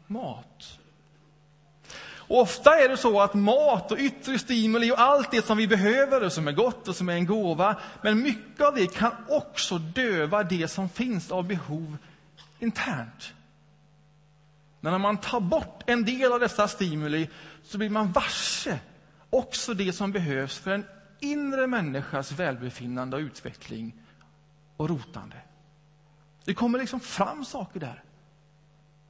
Och 2.29 2.41
ofta 2.41 2.79
är 2.79 2.89
det 2.89 2.97
så 2.97 3.21
att 3.21 3.33
mat 3.33 3.91
och 3.91 3.97
yttre 3.97 4.39
stimuli 4.39 4.91
och 4.91 4.99
allt 4.99 5.31
det 5.31 5.45
som 5.45 5.57
vi 5.57 5.67
behöver 5.67 6.23
och 6.23 6.31
som 6.31 6.47
är 6.47 6.51
gott 6.51 6.87
och 6.87 6.95
som 6.95 7.09
är 7.09 7.13
en 7.13 7.25
gåva, 7.25 7.75
men 8.01 8.21
mycket 8.21 8.65
av 8.65 8.75
det 8.75 8.93
kan 8.93 9.11
också 9.27 9.77
döva 9.77 10.43
det 10.43 10.67
som 10.67 10.89
finns 10.89 11.31
av 11.31 11.47
behov 11.47 11.97
internt. 12.59 13.33
Men 14.79 14.91
när 14.91 14.99
man 14.99 15.17
tar 15.17 15.39
bort 15.39 15.83
en 15.85 16.05
del 16.05 16.33
av 16.33 16.39
dessa 16.39 16.67
stimuli 16.67 17.29
så 17.63 17.77
blir 17.77 17.89
man 17.89 18.11
varse 18.11 18.79
också 19.29 19.73
det 19.73 19.93
som 19.93 20.11
behövs 20.11 20.57
för 20.57 20.71
en 20.71 20.85
inre 21.19 21.67
människas 21.67 22.31
välbefinnande 22.31 23.17
och 23.17 23.21
utveckling 23.21 23.93
och 24.77 24.89
rotande. 24.89 25.35
Det 26.45 26.53
kommer 26.53 26.79
liksom 26.79 26.99
fram 26.99 27.45
saker 27.45 27.79
där 27.79 28.03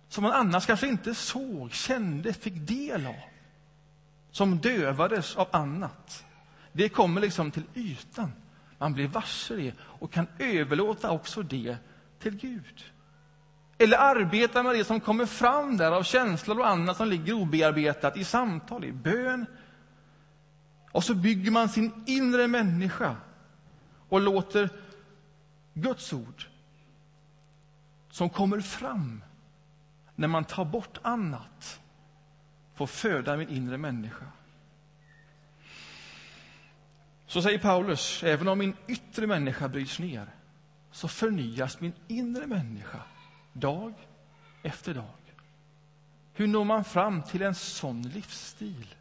som 0.10 0.24
man 0.24 0.32
annars 0.32 0.66
kanske 0.66 0.88
inte 0.88 1.16
såg, 1.16 1.74
kände, 1.74 2.34
fick 2.34 2.68
del 2.68 3.06
av. 3.06 3.16
Som 4.32 4.60
dövades 4.60 5.36
av 5.36 5.48
annat. 5.52 6.26
Det 6.72 6.90
kommer 6.90 7.22
liksom 7.22 7.52
till 7.52 7.64
ytan. 7.76 8.34
Man 8.78 8.94
blir 8.94 9.08
varse 9.08 9.56
det 9.56 9.74
och 9.80 10.12
kan 10.12 10.28
överlåta 10.40 11.12
också 11.12 11.42
det 11.42 11.78
till 12.20 12.36
Gud. 12.36 12.84
Eller 13.78 13.98
arbeta 13.98 14.64
med 14.64 14.76
det 14.76 14.84
som 14.84 15.00
kommer 15.00 15.26
fram 15.26 15.78
där 15.78 15.92
av 15.92 16.04
känslor 16.04 16.60
och 16.60 16.68
annat 16.68 16.98
som 16.98 17.08
ligger 17.08 17.34
obearbetat 17.34 18.18
i 18.18 18.24
samtal, 18.24 18.86
i 18.86 18.92
bön. 18.92 19.46
Och 20.92 21.04
så 21.04 21.16
bygger 21.16 21.52
man 21.52 21.70
sin 21.70 22.04
inre 22.08 22.48
människa 22.48 23.16
och 24.10 24.22
låter 24.22 24.70
Guds 25.74 26.14
ord 26.14 26.46
som 28.12 28.30
kommer 28.30 28.60
fram 28.60 29.22
när 30.20 30.28
man 30.28 30.46
tar 30.46 30.66
bort 30.66 30.98
annat, 31.02 31.80
får 32.74 32.88
föda 32.88 33.38
min 33.38 33.50
inre 33.50 33.78
människa. 33.78 34.26
Så 37.28 37.42
säger 37.42 37.60
Paulus, 37.60 38.24
även 38.24 38.48
om 38.48 38.58
min 38.60 38.76
yttre 38.88 39.28
människa 39.28 39.68
bryts 39.68 40.00
ner, 40.00 40.30
så 40.92 41.08
förnyas 41.08 41.80
min 41.80 41.94
inre 42.08 42.48
människa 42.48 43.02
dag 43.54 43.94
efter 44.64 44.94
dag. 44.94 45.34
Hur 46.34 46.48
når 46.48 46.64
man 46.66 46.84
fram 46.84 47.24
till 47.24 47.42
en 47.42 47.56
sån 47.56 48.02
livsstil? 48.02 48.96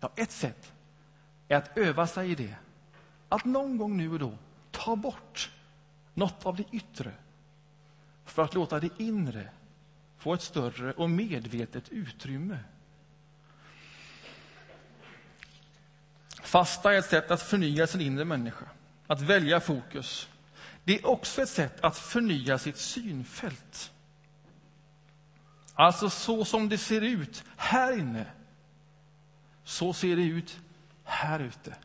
Ja, 0.00 0.12
ett 0.16 0.32
sätt 0.32 0.72
är 1.48 1.56
att 1.56 1.78
öva 1.78 2.06
sig 2.06 2.30
i 2.30 2.34
det. 2.34 2.56
Att 3.28 3.44
någon 3.44 3.78
gång 3.78 3.96
nu 3.96 4.12
och 4.12 4.18
då 4.18 4.38
ta 4.70 4.96
bort 4.96 5.50
något 6.14 6.46
av 6.46 6.56
det 6.56 6.64
yttre 6.72 7.12
för 8.24 8.42
att 8.42 8.54
låta 8.54 8.80
det 8.80 8.90
inre 8.98 9.48
få 10.18 10.34
ett 10.34 10.42
större 10.42 10.92
och 10.92 11.10
medvetet 11.10 11.88
utrymme. 11.88 12.58
Fasta 16.42 16.94
är 16.94 16.98
ett 16.98 17.10
sätt 17.10 17.30
att 17.30 17.42
förnya 17.42 17.86
sin 17.86 18.00
inre 18.00 18.24
människa, 18.24 18.66
att 19.06 19.20
välja 19.20 19.60
fokus. 19.60 20.28
Det 20.84 20.98
är 20.98 21.06
också 21.06 21.42
ett 21.42 21.48
sätt 21.48 21.84
att 21.84 21.98
förnya 21.98 22.58
sitt 22.58 22.76
synfält. 22.76 23.92
Alltså 25.74 26.10
så 26.10 26.44
som 26.44 26.68
det 26.68 26.78
ser 26.78 27.00
ut 27.00 27.44
här 27.56 27.98
inne, 27.98 28.26
så 29.64 29.92
ser 29.92 30.16
det 30.16 30.22
ut 30.22 30.60
här 31.04 31.40
ute. 31.40 31.76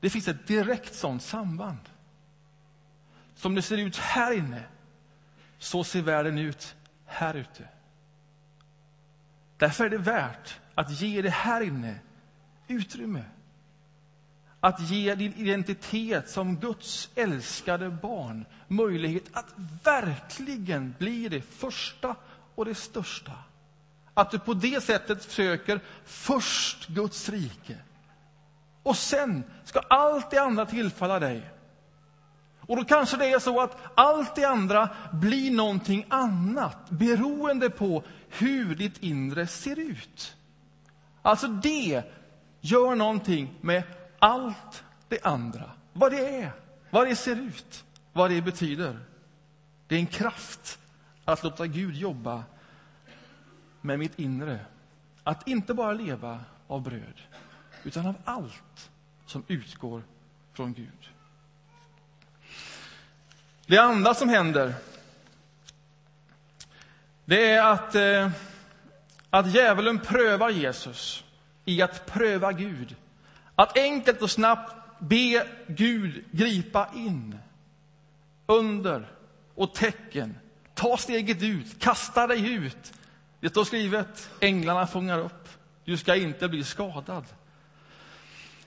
Det 0.00 0.10
finns 0.10 0.28
ett 0.28 0.46
direkt 0.46 0.94
sånt 0.94 1.22
samband. 1.22 1.88
Som 3.34 3.54
det 3.54 3.62
ser 3.62 3.78
ut 3.78 3.96
här 3.96 4.32
inne, 4.32 4.62
så 5.64 5.84
ser 5.84 6.02
världen 6.02 6.38
ut 6.38 6.76
här 7.06 7.34
ute. 7.34 7.68
Därför 9.56 9.84
är 9.84 9.90
det 9.90 9.98
värt 9.98 10.60
att 10.74 11.00
ge 11.00 11.22
det 11.22 11.30
här 11.30 11.60
inne 11.60 11.98
utrymme. 12.68 13.24
Att 14.60 14.80
ge 14.80 15.14
din 15.14 15.34
identitet 15.34 16.30
som 16.30 16.56
Guds 16.56 17.10
älskade 17.14 17.90
barn 17.90 18.44
möjlighet 18.68 19.24
att 19.32 19.54
verkligen 19.82 20.94
bli 20.98 21.28
det 21.28 21.40
första 21.40 22.16
och 22.54 22.64
det 22.64 22.74
största. 22.74 23.32
Att 24.14 24.30
du 24.30 24.38
på 24.38 24.54
det 24.54 24.84
sättet 24.84 25.22
söker 25.22 25.80
först 26.04 26.86
Guds 26.86 27.28
rike. 27.28 27.78
Och 28.82 28.96
sen 28.96 29.44
ska 29.64 29.78
allt 29.78 30.30
det 30.30 30.38
andra 30.38 30.66
tillfalla 30.66 31.20
dig. 31.20 31.53
Och 32.66 32.76
då 32.76 32.84
kanske 32.84 33.16
det 33.16 33.26
är 33.26 33.38
så 33.38 33.60
att 33.60 33.76
allt 33.94 34.34
det 34.34 34.44
andra 34.44 34.88
blir 35.12 35.50
någonting 35.50 36.06
annat 36.08 36.90
beroende 36.90 37.70
på 37.70 38.02
hur 38.28 38.74
ditt 38.74 38.98
inre 38.98 39.46
ser 39.46 39.78
ut. 39.78 40.36
Alltså 41.22 41.48
det 41.48 42.02
gör 42.60 42.94
någonting 42.94 43.54
med 43.60 43.82
allt 44.18 44.84
det 45.08 45.24
andra. 45.24 45.70
Vad 45.92 46.12
det 46.12 46.40
är, 46.42 46.52
vad 46.90 47.06
det 47.06 47.16
ser 47.16 47.36
ut, 47.36 47.84
vad 48.12 48.30
det 48.30 48.42
betyder. 48.42 48.98
Det 49.86 49.94
är 49.94 49.98
en 49.98 50.06
kraft 50.06 50.78
att 51.24 51.42
låta 51.42 51.66
Gud 51.66 51.94
jobba 51.94 52.44
med 53.80 53.98
mitt 53.98 54.18
inre. 54.18 54.60
Att 55.22 55.48
inte 55.48 55.74
bara 55.74 55.92
leva 55.92 56.40
av 56.66 56.82
bröd, 56.82 57.20
utan 57.84 58.06
av 58.06 58.14
allt 58.24 58.90
som 59.26 59.44
utgår 59.48 60.02
från 60.52 60.74
Gud. 60.74 61.10
Det 63.66 63.78
andra 63.78 64.14
som 64.14 64.28
händer 64.28 64.74
det 67.24 67.50
är 67.50 67.62
att, 67.62 67.94
eh, 67.94 68.30
att 69.30 69.54
djävulen 69.54 69.98
prövar 69.98 70.50
Jesus 70.50 71.24
i 71.64 71.82
att 71.82 72.06
pröva 72.06 72.52
Gud. 72.52 72.96
Att 73.54 73.78
enkelt 73.78 74.22
och 74.22 74.30
snabbt 74.30 74.74
be 74.98 75.46
Gud 75.66 76.24
gripa 76.30 76.90
in. 76.94 77.38
Under 78.46 79.10
och 79.54 79.74
tecken. 79.74 80.36
Ta 80.74 80.96
steget 80.96 81.42
ut, 81.42 81.78
kasta 81.80 82.26
dig 82.26 82.52
ut. 82.52 82.92
Det 83.40 83.48
står 83.48 83.64
skrivet, 83.64 84.30
änglarna 84.40 84.86
fångar 84.86 85.18
upp. 85.18 85.48
Du 85.84 85.96
ska 85.96 86.16
inte 86.16 86.48
bli 86.48 86.64
skadad. 86.64 87.24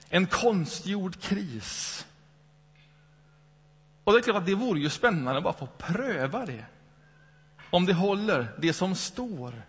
En 0.08 0.26
konstgjord 0.26 1.20
kris. 1.20 2.06
Och 4.08 4.14
det 4.14 4.20
är 4.20 4.22
klart 4.22 4.36
att 4.36 4.46
det 4.46 4.54
vore 4.54 4.80
ju 4.80 4.90
spännande 4.90 5.38
att 5.38 5.44
bara 5.44 5.52
få 5.52 5.66
pröva 5.66 6.46
det. 6.46 6.64
Om 7.70 7.86
det 7.86 7.92
håller, 7.92 8.54
det 8.58 8.72
som 8.72 8.94
står. 8.94 9.62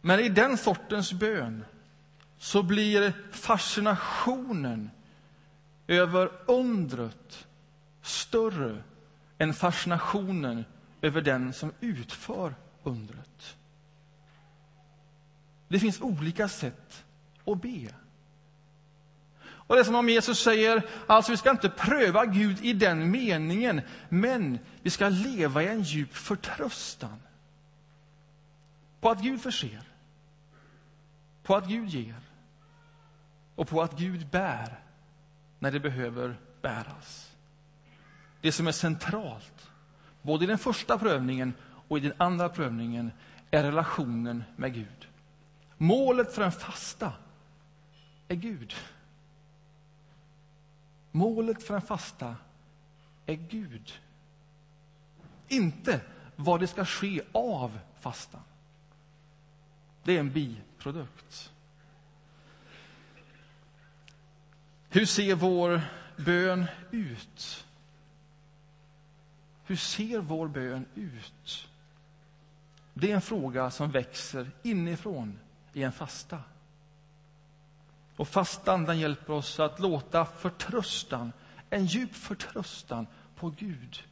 Men 0.00 0.20
i 0.20 0.28
den 0.28 0.58
sortens 0.58 1.12
bön 1.12 1.64
så 2.38 2.62
blir 2.62 3.12
fascinationen 3.30 4.90
över 5.86 6.30
undret 6.46 7.46
större 8.02 8.82
än 9.38 9.54
fascinationen 9.54 10.64
över 11.02 11.20
den 11.20 11.52
som 11.52 11.72
utför 11.80 12.54
undret. 12.82 13.56
Det 15.68 15.78
finns 15.78 16.00
olika 16.00 16.48
sätt 16.48 17.04
att 17.44 17.62
be. 17.62 17.94
Och 19.70 19.76
det 19.76 19.82
är 19.82 19.84
som 19.84 19.94
om 19.94 20.08
Jesus 20.08 20.40
säger, 20.42 20.82
alltså 21.06 21.32
vi 21.32 21.36
ska 21.36 21.50
inte 21.50 21.68
pröva 21.68 22.26
Gud 22.26 22.64
i 22.64 22.72
den 22.72 23.10
meningen, 23.10 23.80
men 24.08 24.58
vi 24.82 24.90
ska 24.90 25.08
leva 25.08 25.62
i 25.62 25.68
en 25.68 25.82
djup 25.82 26.14
förtröstan 26.14 27.22
på 29.00 29.10
att 29.10 29.22
Gud 29.22 29.40
förser, 29.40 29.82
på 31.42 31.56
att 31.56 31.68
Gud 31.68 31.88
ger 31.88 32.20
och 33.54 33.68
på 33.68 33.82
att 33.82 33.98
Gud 33.98 34.26
bär 34.26 34.78
när 35.58 35.70
det 35.70 35.80
behöver 35.80 36.36
bäras. 36.62 37.30
Det 38.40 38.52
som 38.52 38.66
är 38.66 38.72
centralt, 38.72 39.70
både 40.22 40.44
i 40.44 40.48
den 40.48 40.58
första 40.58 40.98
prövningen 40.98 41.54
och 41.88 41.98
i 41.98 42.00
den 42.00 42.14
andra 42.16 42.48
prövningen, 42.48 43.10
är 43.50 43.62
relationen 43.62 44.44
med 44.56 44.74
Gud. 44.74 45.08
Målet 45.76 46.34
för 46.34 46.42
en 46.42 46.52
fasta 46.52 47.12
är 48.28 48.34
Gud. 48.34 48.74
Målet 51.12 51.62
för 51.62 51.74
en 51.74 51.82
fasta 51.82 52.36
är 53.26 53.34
Gud. 53.34 53.92
Inte 55.48 56.00
vad 56.36 56.60
det 56.60 56.66
ska 56.66 56.84
ske 56.84 57.22
av 57.32 57.78
fastan. 58.00 58.40
Det 60.04 60.16
är 60.16 60.20
en 60.20 60.32
biprodukt. 60.32 61.52
Hur 64.88 65.06
ser 65.06 65.34
vår 65.34 65.80
bön 66.16 66.66
ut? 66.90 67.66
Hur 69.64 69.76
ser 69.76 70.18
vår 70.18 70.48
bön 70.48 70.86
ut? 70.94 71.68
Det 72.94 73.10
är 73.10 73.14
en 73.14 73.22
fråga 73.22 73.70
som 73.70 73.90
växer 73.90 74.50
inifrån 74.62 75.38
i 75.72 75.82
en 75.82 75.92
fasta. 75.92 76.42
Och 78.20 78.28
fastan 78.28 78.84
den 78.84 78.98
hjälper 78.98 79.32
oss 79.32 79.60
att 79.60 79.80
låta 79.80 80.24
förtröstan, 80.24 81.32
en 81.70 81.86
djup 81.86 82.14
förtröstan 82.14 83.06
på 83.36 83.50
Gud 83.50 84.02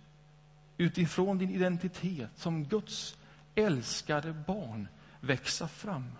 utifrån 0.76 1.38
din 1.38 1.50
identitet 1.50 2.30
som 2.34 2.64
Guds 2.64 3.16
älskade 3.54 4.32
barn 4.32 4.88
växa 5.20 5.68
fram. 5.68 6.12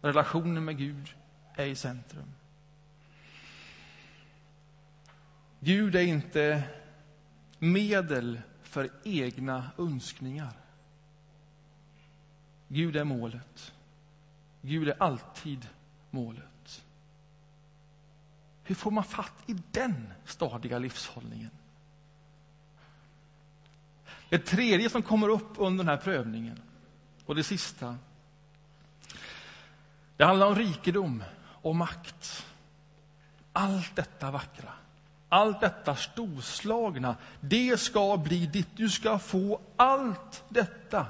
Relationen 0.00 0.64
med 0.64 0.78
Gud 0.78 1.14
är 1.54 1.66
i 1.66 1.74
centrum. 1.74 2.34
Gud 5.60 5.96
är 5.96 6.02
inte 6.02 6.62
medel 7.58 8.40
för 8.62 8.90
egna 9.04 9.70
önskningar. 9.78 10.52
Gud 12.68 12.96
är 12.96 13.04
målet. 13.04 13.72
Gud 14.62 14.88
är 14.88 15.02
alltid 15.02 15.68
målet. 16.10 16.57
Hur 18.68 18.74
får 18.74 18.90
man 18.90 19.04
fatt 19.04 19.42
i 19.46 19.56
den 19.70 20.12
stadiga 20.24 20.78
livshållningen? 20.78 21.50
Det 24.28 24.38
tredje 24.38 24.90
som 24.90 25.02
kommer 25.02 25.28
upp 25.28 25.52
under 25.56 25.84
den 25.84 25.88
här 25.88 26.04
prövningen, 26.04 26.62
och 27.26 27.34
det 27.34 27.44
sista, 27.44 27.96
det 30.16 30.24
handlar 30.24 30.46
om 30.46 30.54
rikedom 30.54 31.24
och 31.62 31.76
makt. 31.76 32.46
Allt 33.52 33.96
detta 33.96 34.30
vackra, 34.30 34.72
allt 35.28 35.60
detta 35.60 35.96
storslagna, 35.96 37.16
det 37.40 37.80
ska 37.80 38.16
bli 38.16 38.46
ditt. 38.46 38.76
Du 38.76 38.90
ska 38.90 39.18
få 39.18 39.60
allt 39.76 40.44
detta. 40.48 41.06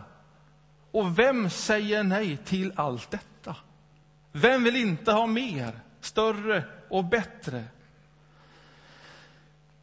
Och 0.90 1.18
vem 1.18 1.51
säger 1.51 2.03
nej 2.03 2.37
till 2.37 2.73
allt 2.77 3.11
detta? 3.11 3.57
Vem 4.33 4.64
vill 4.64 4.77
inte 4.77 5.12
ha 5.12 5.27
mer, 5.27 5.81
större 6.00 6.64
och 6.88 7.04
bättre? 7.04 7.64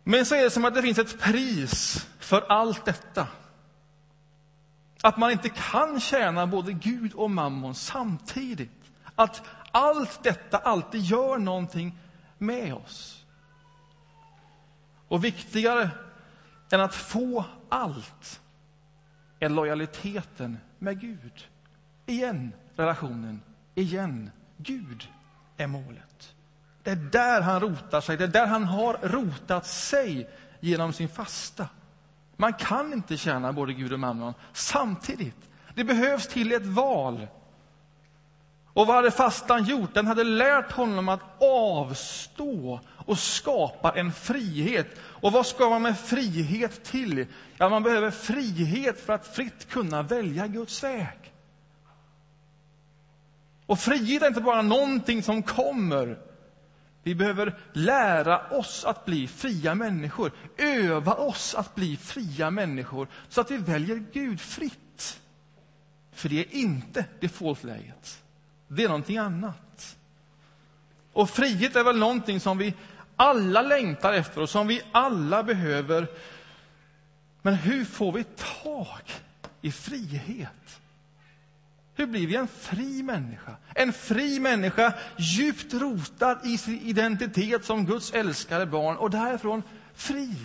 Men 0.04 0.26
så 0.26 0.36
är 0.36 0.44
det 0.44 0.50
som 0.50 0.66
att 0.66 0.76
det 0.76 0.82
finns 0.82 0.98
ett 0.98 1.20
pris 1.20 2.08
för 2.20 2.42
allt 2.42 2.86
detta. 2.86 3.28
Att 5.02 5.18
man 5.18 5.32
inte 5.32 5.50
kan 5.50 6.00
tjäna 6.00 6.48
både 6.48 6.74
Gud 6.74 7.14
och 7.14 7.32
mammon 7.32 7.76
samtidigt. 7.76 8.92
Att 9.16 9.42
allt 9.72 10.24
detta 10.24 10.58
alltid 10.58 11.02
gör 11.02 11.38
någonting 11.38 11.98
med 12.38 12.74
oss. 12.74 13.26
Och 15.08 15.24
viktigare 15.24 15.90
än 16.72 16.82
att 16.82 16.96
få 16.96 17.46
allt 17.70 18.42
är 19.40 19.50
lojaliteten 19.50 20.58
med 20.80 21.02
Gud. 21.02 21.48
Igen 22.06 22.52
relationen, 22.76 23.42
igen 23.76 24.32
Gud 24.58 25.10
är 25.58 25.68
målet. 25.68 26.36
Det 26.84 26.92
är 26.92 26.96
där 26.96 27.42
han 27.42 27.60
rotar 27.60 28.02
sig, 28.02 28.18
det 28.18 28.24
är 28.24 28.28
där 28.28 28.48
han 28.48 28.64
har 28.64 28.98
rotat 29.02 29.66
sig 29.66 30.30
genom 30.60 30.94
sin 30.94 31.10
fasta. 31.10 31.68
Man 32.36 32.54
kan 32.54 32.94
inte 32.94 33.18
tjäna 33.18 33.54
både 33.54 33.74
Gud 33.74 33.94
och 33.94 34.00
mammon 34.00 34.34
samtidigt. 34.54 35.50
Det 35.76 35.84
behövs 35.84 36.28
till 36.28 36.52
ett 36.52 36.66
val. 36.66 37.28
Och 38.74 38.88
vad 38.88 38.96
hade 38.96 39.12
fastan 39.12 39.64
gjort? 39.64 39.94
Den 39.94 40.08
hade 40.08 40.24
lärt 40.24 40.72
honom 40.72 41.10
att 41.10 41.42
avstå 41.42 42.80
och 42.88 43.20
skapa 43.20 43.92
en 43.92 44.12
frihet. 44.12 44.88
Och 45.02 45.32
vad 45.32 45.46
ska 45.46 45.70
man 45.70 45.82
med 45.82 46.00
frihet 46.00 46.84
till? 46.84 47.28
Ja, 47.58 47.70
man 47.70 47.84
behöver 47.84 48.12
frihet 48.12 49.06
för 49.06 49.14
att 49.14 49.28
fritt 49.28 49.70
kunna 49.70 50.02
välja 50.02 50.48
Guds 50.48 50.84
väg. 50.84 51.25
Och 53.66 53.80
frihet 53.80 54.24
är 54.24 54.28
inte 54.28 54.42
bara 54.42 54.62
någonting 54.62 55.24
som 55.24 55.44
kommer. 55.44 56.18
Vi 57.04 57.16
behöver 57.16 57.60
lära 57.74 58.50
oss 58.50 58.86
att 58.86 59.06
bli 59.06 59.28
fria 59.28 59.76
människor, 59.76 60.32
öva 60.58 61.14
oss 61.14 61.56
att 61.56 61.76
bli 61.76 61.98
fria 61.98 62.52
människor 62.52 63.08
så 63.30 63.42
att 63.42 63.52
vi 63.52 63.58
väljer 63.58 64.04
Gud 64.14 64.42
fritt. 64.42 65.22
För 66.12 66.30
det 66.30 66.40
är 66.40 66.56
inte 66.56 67.06
defaultläget. 67.20 68.24
Det 68.68 68.84
är 68.84 68.88
någonting 68.88 69.18
annat. 69.18 69.98
Och 71.14 71.30
frihet 71.30 71.76
är 71.76 71.84
väl 71.84 71.98
någonting 71.98 72.40
som 72.40 72.58
vi 72.58 72.74
alla 73.16 73.62
längtar 73.62 74.14
efter 74.14 74.42
och 74.42 74.50
som 74.50 74.68
vi 74.68 74.82
alla 74.92 75.44
behöver. 75.44 76.08
Men 77.42 77.54
hur 77.54 77.86
får 77.86 78.12
vi 78.12 78.24
tag 78.64 79.12
i 79.62 79.72
frihet? 79.72 80.80
Hur 81.96 82.06
blir 82.06 82.28
vi 82.28 82.36
en 82.36 82.48
fri 82.48 83.04
människa? 83.04 83.56
En 83.76 83.94
fri 83.94 84.40
människa 84.40 84.94
djupt 85.18 85.74
rotad 85.74 86.40
i 86.44 86.58
sin 86.58 86.80
identitet 86.80 87.66
som 87.66 87.86
Guds 87.86 88.14
älskade 88.14 88.66
barn 88.66 88.98
och 88.98 89.10
därifrån 89.10 89.64
fri. 89.94 90.36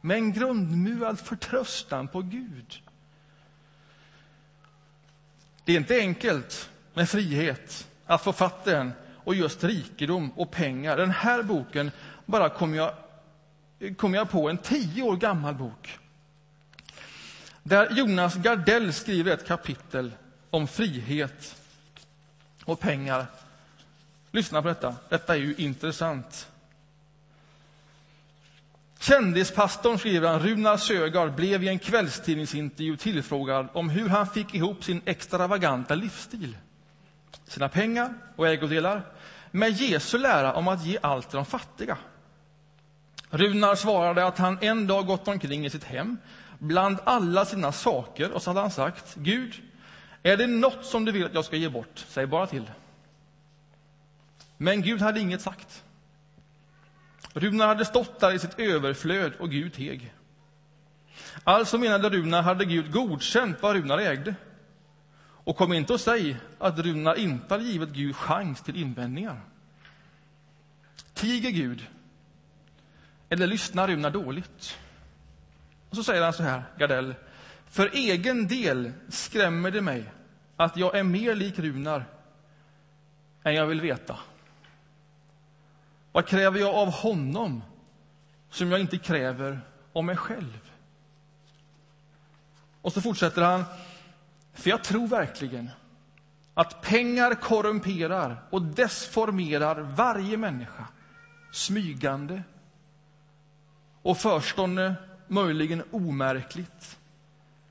Med 0.00 0.16
en 0.16 0.32
grundmurad 0.32 1.20
förtröstan 1.20 2.08
på 2.08 2.22
Gud. 2.22 2.82
Det 5.64 5.72
är 5.72 5.76
inte 5.76 5.98
enkelt 5.98 6.70
med 6.94 7.08
frihet, 7.08 7.88
att 8.06 8.24
få 8.24 8.32
fatt 8.32 8.66
i 8.66 8.70
den 8.70 8.92
och 9.16 9.34
just 9.34 9.64
rikedom 9.64 10.30
och 10.36 10.50
pengar. 10.50 10.96
Den 10.96 11.10
här 11.10 11.42
boken 11.42 11.90
bara 12.26 12.48
kom 12.48 12.74
jag, 12.74 12.94
kom 13.96 14.14
jag 14.14 14.30
på, 14.30 14.50
en 14.50 14.58
tio 14.58 15.02
år 15.02 15.16
gammal 15.16 15.54
bok 15.54 15.98
där 17.62 17.90
Jonas 17.90 18.34
Gardell 18.34 18.92
skriver 18.92 19.32
ett 19.32 19.46
kapitel 19.46 20.12
om 20.50 20.66
frihet 20.66 21.56
och 22.64 22.80
pengar. 22.80 23.26
Lyssna 24.32 24.62
på 24.62 24.68
detta. 24.68 24.96
Detta 25.08 25.34
är 25.34 25.38
ju 25.38 25.54
intressant. 25.58 26.50
Kändispastorn, 29.00 29.98
skriver 29.98 30.28
han, 30.28 30.40
Runar 30.40 30.76
Sögaard 30.76 31.34
blev 31.34 31.64
i 31.64 31.68
en 31.68 31.78
kvällstidningsintervju 31.78 32.96
tillfrågad 32.96 33.68
om 33.72 33.90
hur 33.90 34.08
han 34.08 34.26
fick 34.26 34.54
ihop 34.54 34.84
sin 34.84 35.02
extravaganta 35.04 35.94
livsstil, 35.94 36.56
sina 37.46 37.68
pengar 37.68 38.14
och 38.36 38.48
ägodelar, 38.48 39.02
med 39.50 39.72
Jesu 39.72 40.18
lära 40.18 40.54
om 40.54 40.68
att 40.68 40.84
ge 40.84 40.98
allt 41.02 41.28
till 41.28 41.36
de 41.36 41.46
fattiga. 41.46 41.98
Runar 43.30 43.74
svarade 43.74 44.26
att 44.26 44.38
han 44.38 44.58
en 44.60 44.86
dag 44.86 45.06
gått 45.06 45.28
omkring 45.28 45.66
i 45.66 45.70
sitt 45.70 45.84
hem 45.84 46.18
bland 46.58 46.98
alla 47.04 47.44
sina 47.44 47.72
saker 47.72 48.30
och 48.30 48.42
så 48.42 48.50
hade 48.50 48.60
han 48.60 48.70
sagt 48.70 49.14
Gud, 49.14 49.54
är 50.22 50.36
det 50.36 50.46
något 50.46 50.84
som 50.84 51.04
du 51.04 51.12
vill 51.12 51.24
att 51.24 51.34
jag 51.34 51.44
ska 51.44 51.56
ge 51.56 51.68
bort, 51.68 52.04
säg 52.08 52.26
bara 52.26 52.46
till. 52.46 52.70
Men 54.56 54.82
Gud 54.82 55.00
hade 55.00 55.20
inget 55.20 55.40
sagt. 55.40 55.84
Runar 57.32 57.66
hade 57.66 57.84
stått 57.84 58.20
där 58.20 58.32
i 58.32 58.38
sitt 58.38 58.58
överflöd 58.58 59.32
och 59.38 59.50
Gud 59.50 59.72
teg. 59.72 60.14
Alltså 61.44 61.78
menade 61.78 62.10
Runar 62.10 62.42
hade 62.42 62.64
Gud 62.64 62.92
godkänt 62.92 63.62
vad 63.62 63.76
Runar 63.76 63.98
ägde. 63.98 64.34
Och 65.44 65.56
kom 65.56 65.72
inte 65.72 65.92
och 65.92 66.00
säg 66.00 66.36
att 66.58 66.78
Runar 66.78 67.14
inte 67.14 67.54
hade 67.54 67.64
givit 67.64 67.88
Gud 67.88 68.16
chans 68.16 68.62
till 68.62 68.76
invändningar. 68.76 69.40
Tiger 71.14 71.50
Gud? 71.50 71.86
Eller 73.28 73.46
lyssnar 73.46 73.88
Runar 73.88 74.10
dåligt? 74.10 74.78
Och 75.90 75.96
så 75.96 76.04
säger 76.04 76.22
han 76.22 76.32
så 76.32 76.42
här, 76.42 76.62
Gardell. 76.78 77.14
För 77.70 77.90
egen 77.92 78.46
del 78.46 78.92
skrämmer 79.08 79.70
det 79.70 79.80
mig 79.80 80.12
att 80.56 80.76
jag 80.76 80.94
är 80.94 81.02
mer 81.02 81.34
lik 81.34 81.58
Runar 81.58 82.04
än 83.42 83.54
jag 83.54 83.66
vill 83.66 83.80
veta. 83.80 84.18
Vad 86.12 86.26
kräver 86.26 86.60
jag 86.60 86.74
av 86.74 86.90
honom 86.90 87.62
som 88.50 88.70
jag 88.70 88.80
inte 88.80 88.98
kräver 88.98 89.60
av 89.92 90.04
mig 90.04 90.16
själv? 90.16 90.70
Och 92.82 92.92
så 92.92 93.00
fortsätter 93.00 93.42
han. 93.42 93.64
För 94.52 94.70
jag 94.70 94.84
tror 94.84 95.08
verkligen 95.08 95.70
att 96.54 96.82
pengar 96.82 97.34
korrumperar 97.34 98.42
och 98.50 98.62
desformerar 98.62 99.80
varje 99.80 100.36
människa 100.36 100.86
smygande 101.52 102.42
och 104.02 104.18
förstående 104.18 104.94
möjligen 105.26 105.82
omärkligt 105.90 106.99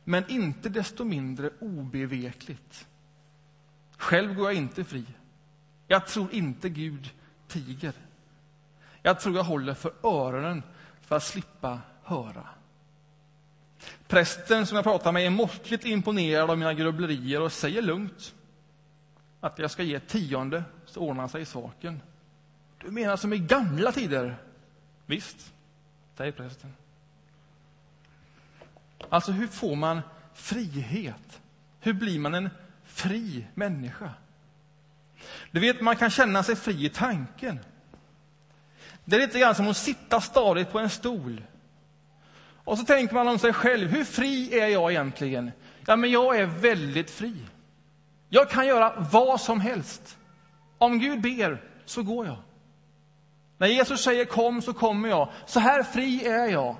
men 0.09 0.29
inte 0.29 0.69
desto 0.69 1.03
mindre 1.03 1.49
obevekligt. 1.59 2.87
Själv 3.97 4.35
går 4.35 4.45
jag 4.45 4.55
inte 4.55 4.83
fri. 4.83 5.05
Jag 5.87 6.07
tror 6.07 6.33
inte 6.33 6.69
Gud 6.69 7.09
tiger. 7.47 7.93
Jag 9.01 9.19
tror 9.19 9.35
jag 9.35 9.43
håller 9.43 9.73
för 9.73 9.93
öronen 10.03 10.63
för 11.01 11.15
att 11.15 11.23
slippa 11.23 11.81
höra. 12.03 12.47
Prästen 14.07 14.65
som 14.65 14.75
jag 14.75 14.83
pratar 14.83 15.11
med 15.11 15.25
är 15.25 15.29
måttligt 15.29 15.85
imponerad 15.85 16.49
av 16.49 16.57
mina 16.57 16.73
grubblerier 16.73 17.41
och 17.41 17.51
säger 17.51 17.81
lugnt 17.81 18.35
att 19.39 19.59
jag 19.59 19.71
ska 19.71 19.83
ge 19.83 19.95
ett 19.95 20.07
tionde, 20.07 20.63
så 20.85 20.99
ordnar 20.99 21.27
sig 21.27 21.45
saken. 21.45 22.01
Du 22.77 22.91
menar 22.91 23.17
som 23.17 23.33
i 23.33 23.37
gamla 23.37 23.91
tider? 23.91 24.37
Visst, 25.05 25.53
säger 26.17 26.31
prästen. 26.31 26.73
Alltså, 29.09 29.31
hur 29.31 29.47
får 29.47 29.75
man 29.75 30.01
frihet? 30.33 31.41
Hur 31.79 31.93
blir 31.93 32.19
man 32.19 32.33
en 32.33 32.49
fri 32.85 33.47
människa? 33.53 34.09
Du 35.51 35.59
vet, 35.59 35.81
man 35.81 35.95
kan 35.95 36.09
känna 36.09 36.43
sig 36.43 36.55
fri 36.55 36.85
i 36.85 36.89
tanken. 36.89 37.59
Det 39.05 39.15
är 39.15 39.19
lite 39.19 39.39
grann 39.39 39.55
som 39.55 39.67
att 39.67 39.77
sitta 39.77 40.21
stadigt 40.21 40.71
på 40.71 40.79
en 40.79 40.89
stol. 40.89 41.41
Och 42.63 42.77
så 42.77 42.85
tänker 42.85 43.15
man 43.15 43.27
om 43.27 43.39
sig 43.39 43.53
själv, 43.53 43.89
hur 43.89 44.03
fri 44.03 44.59
är 44.59 44.67
jag 44.67 44.91
egentligen? 44.91 45.51
Ja, 45.85 45.95
men 45.95 46.11
jag 46.11 46.37
är 46.37 46.45
väldigt 46.45 47.11
fri. 47.11 47.35
Jag 48.29 48.49
kan 48.49 48.67
göra 48.67 49.07
vad 49.11 49.41
som 49.41 49.61
helst. 49.61 50.17
Om 50.77 50.99
Gud 50.99 51.21
ber, 51.21 51.61
så 51.85 52.03
går 52.03 52.25
jag. 52.25 52.37
När 53.57 53.67
Jesus 53.67 54.01
säger 54.01 54.25
kom, 54.25 54.61
så 54.61 54.73
kommer 54.73 55.09
jag. 55.09 55.29
Så 55.45 55.59
här 55.59 55.83
fri 55.83 56.27
är 56.27 56.47
jag. 56.47 56.75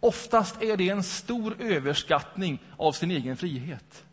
Oftast 0.00 0.62
är 0.62 0.76
det 0.76 0.88
en 0.88 1.02
stor 1.02 1.56
överskattning 1.60 2.62
av 2.76 2.92
sin 2.92 3.10
egen 3.10 3.36
frihet. 3.36 4.04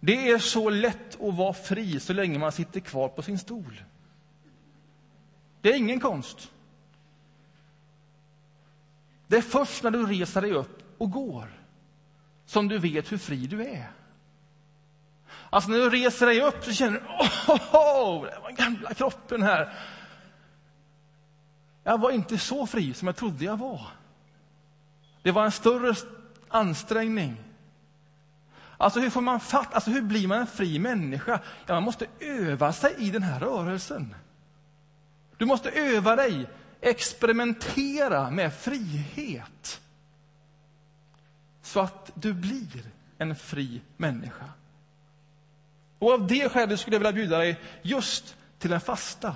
Det 0.00 0.30
är 0.30 0.38
så 0.38 0.70
lätt 0.70 1.22
att 1.22 1.34
vara 1.34 1.52
fri 1.52 2.00
så 2.00 2.12
länge 2.12 2.38
man 2.38 2.52
sitter 2.52 2.80
kvar 2.80 3.08
på 3.08 3.22
sin 3.22 3.38
stol. 3.38 3.82
Det 5.60 5.72
är 5.72 5.76
ingen 5.76 6.00
konst. 6.00 6.52
Det 9.26 9.36
är 9.36 9.42
först 9.42 9.82
när 9.82 9.90
du 9.90 10.06
reser 10.06 10.42
dig 10.42 10.52
upp 10.52 10.82
och 10.98 11.10
går 11.10 11.62
som 12.46 12.68
du 12.68 12.78
vet 12.78 13.12
hur 13.12 13.18
fri 13.18 13.46
du 13.46 13.62
är. 13.62 13.90
Alltså 15.50 15.70
när 15.70 15.78
du 15.78 15.90
reser 15.90 16.26
dig 16.26 16.42
upp 16.42 16.64
så 16.64 16.72
känner 16.72 17.00
du 17.00 17.06
oh, 17.06 18.20
oh, 18.20 18.24
det 18.24 18.38
var 18.42 18.50
gamla 18.50 18.94
kroppen 18.94 19.42
här. 19.42 19.74
Jag 21.84 22.00
var 22.00 22.10
inte 22.10 22.38
så 22.38 22.66
fri 22.66 22.94
som 22.94 23.08
jag 23.08 23.16
trodde 23.16 23.44
jag 23.44 23.56
var. 23.56 23.86
Det 25.26 25.32
var 25.32 25.44
en 25.44 25.52
större 25.52 25.94
ansträngning. 26.48 27.36
Alltså 28.76 29.00
hur 29.00 29.10
får 29.10 29.20
man 29.20 29.40
fatt, 29.40 29.74
alltså 29.74 29.90
hur 29.90 30.02
blir 30.02 30.28
man 30.28 30.38
en 30.38 30.46
fri 30.46 30.78
människa? 30.78 31.40
Ja, 31.66 31.74
man 31.74 31.82
måste 31.82 32.06
öva 32.20 32.72
sig 32.72 32.94
i 32.98 33.10
den 33.10 33.22
här 33.22 33.40
rörelsen. 33.40 34.14
Du 35.36 35.44
måste 35.44 35.70
öva 35.70 36.16
dig, 36.16 36.46
experimentera 36.80 38.30
med 38.30 38.54
frihet. 38.54 39.80
Så 41.62 41.80
att 41.80 42.10
du 42.14 42.32
blir 42.32 42.82
en 43.18 43.36
fri 43.36 43.80
människa. 43.96 44.46
Och 45.98 46.12
av 46.12 46.26
det 46.26 46.48
skälet 46.48 46.80
skulle 46.80 46.96
jag 46.96 47.00
vilja 47.00 47.12
bjuda 47.12 47.38
dig 47.38 47.60
just 47.82 48.36
till 48.58 48.72
en 48.72 48.80
fasta. 48.80 49.34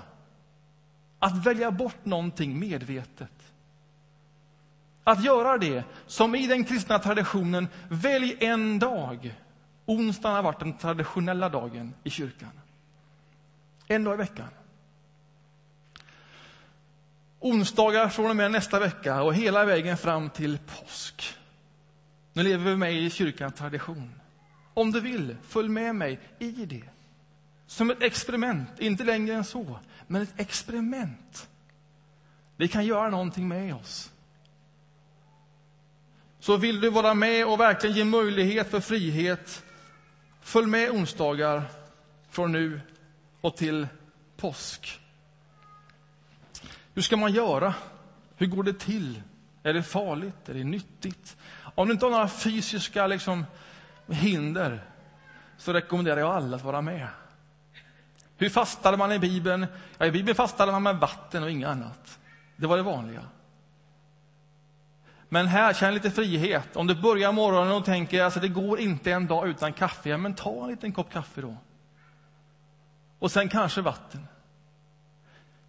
Att 1.19 1.47
välja 1.47 1.71
bort 1.71 2.05
någonting 2.05 2.59
medvetet. 2.59 3.40
Att 5.05 5.25
göra 5.25 5.59
det 5.59 5.85
som 6.07 6.35
i 6.35 6.47
den 6.47 6.65
kristna 6.65 6.99
traditionen, 6.99 7.69
välj 7.89 8.37
en 8.41 8.79
dag. 8.79 9.35
Onsdagen 9.87 10.37
har 10.37 10.43
varit 10.43 10.61
den 10.61 10.79
traditionella 10.79 11.49
dagen 11.49 11.95
i 12.05 12.11
kyrkan. 12.11 12.51
En 13.87 14.05
dag 14.05 14.15
i 14.15 14.17
veckan. 14.17 14.49
Onsdagar 17.41 18.09
från 18.09 18.31
och 18.31 18.37
med 18.37 18.51
nästa 18.51 18.81
vecka 18.81 19.23
och 19.23 19.35
hela 19.35 19.65
vägen 19.65 19.97
fram 19.97 20.31
till 20.31 20.59
påsk. 20.59 21.37
Nu 22.33 22.43
lever 22.43 22.71
vi 22.71 22.77
med 22.77 22.95
i 22.95 23.11
kyrkans 23.11 23.55
tradition. 23.55 24.21
Om 24.75 24.91
du 24.93 25.01
vill, 25.01 25.37
följ 25.43 25.69
med 25.69 25.95
mig 25.95 26.21
i 26.39 26.51
det. 26.51 26.85
Som 27.67 27.91
ett 27.91 28.03
experiment, 28.03 28.69
inte 28.79 29.05
längre 29.05 29.35
än 29.35 29.45
så, 29.45 29.79
men 30.07 30.23
ett 30.23 30.41
experiment. 30.41 31.49
Det 32.57 32.69
kan 32.69 32.87
göra 32.87 33.11
någonting 33.11 33.49
med 33.49 33.75
oss. 33.75 34.11
Så 36.41 36.57
vill 36.57 36.81
du 36.81 36.91
vara 36.91 37.15
med 37.15 37.47
och 37.47 37.61
verkligen 37.61 37.97
ge 37.97 38.05
möjlighet 38.05 38.71
för 38.71 38.81
frihet, 38.81 39.65
följ 40.41 40.67
med 40.67 40.91
onsdagar 40.91 41.63
från 42.31 42.53
nu 42.53 42.81
och 43.41 43.57
till 43.57 43.87
påsk. 44.37 45.01
Hur 46.95 47.03
ska 47.03 47.17
man 47.17 47.33
göra? 47.33 47.75
Hur 48.37 48.47
går 48.47 48.63
det 48.63 48.79
till? 48.79 49.23
Är 49.63 49.75
det 49.75 49.83
farligt? 49.83 50.49
Är 50.49 50.55
det 50.55 50.65
nyttigt? 50.65 51.37
Om 51.75 51.89
du 51.89 51.93
inte 51.93 52.07
har 52.07 52.11
några 52.11 52.29
fysiska 52.29 53.07
liksom, 53.07 53.45
hinder 54.07 54.85
så 55.57 55.73
rekommenderar 55.73 56.21
jag 56.21 56.31
alla 56.31 56.57
att 56.57 56.65
vara 56.65 56.83
med. 56.83 57.09
Hur 58.37 58.49
fastade 58.49 58.97
man 58.97 59.13
i 59.13 59.19
Bibeln? 59.19 59.67
Ja, 59.99 60.07
I 60.07 60.11
Bibeln 60.11 60.35
fastade 60.35 60.73
man 60.73 60.83
med 60.83 60.97
vatten 60.97 61.43
och 61.43 61.51
inget 61.51 61.69
annat. 61.69 62.19
Det 62.57 62.67
var 62.67 62.77
det 62.77 62.83
vanliga. 62.83 63.23
Men 65.33 65.47
här, 65.47 65.73
känn 65.73 65.95
lite 65.95 66.11
frihet. 66.11 66.77
Om 66.77 66.87
du 66.87 66.95
börjar 66.95 67.33
morgonen 67.33 67.73
och 67.73 67.85
tänker 67.85 68.23
alltså 68.23 68.41
det 68.41 68.49
går 68.49 68.81
inte 68.81 69.13
en 69.13 69.27
dag 69.27 69.49
utan 69.49 69.73
kaffe, 69.73 70.09
ja, 70.09 70.17
men 70.17 70.35
ta 70.35 70.65
en 70.65 70.71
liten 70.71 70.93
kopp 70.93 71.13
kaffe 71.13 71.41
då. 71.41 71.57
Och 73.19 73.31
sen 73.31 73.49
kanske 73.49 73.81
vatten. 73.81 74.27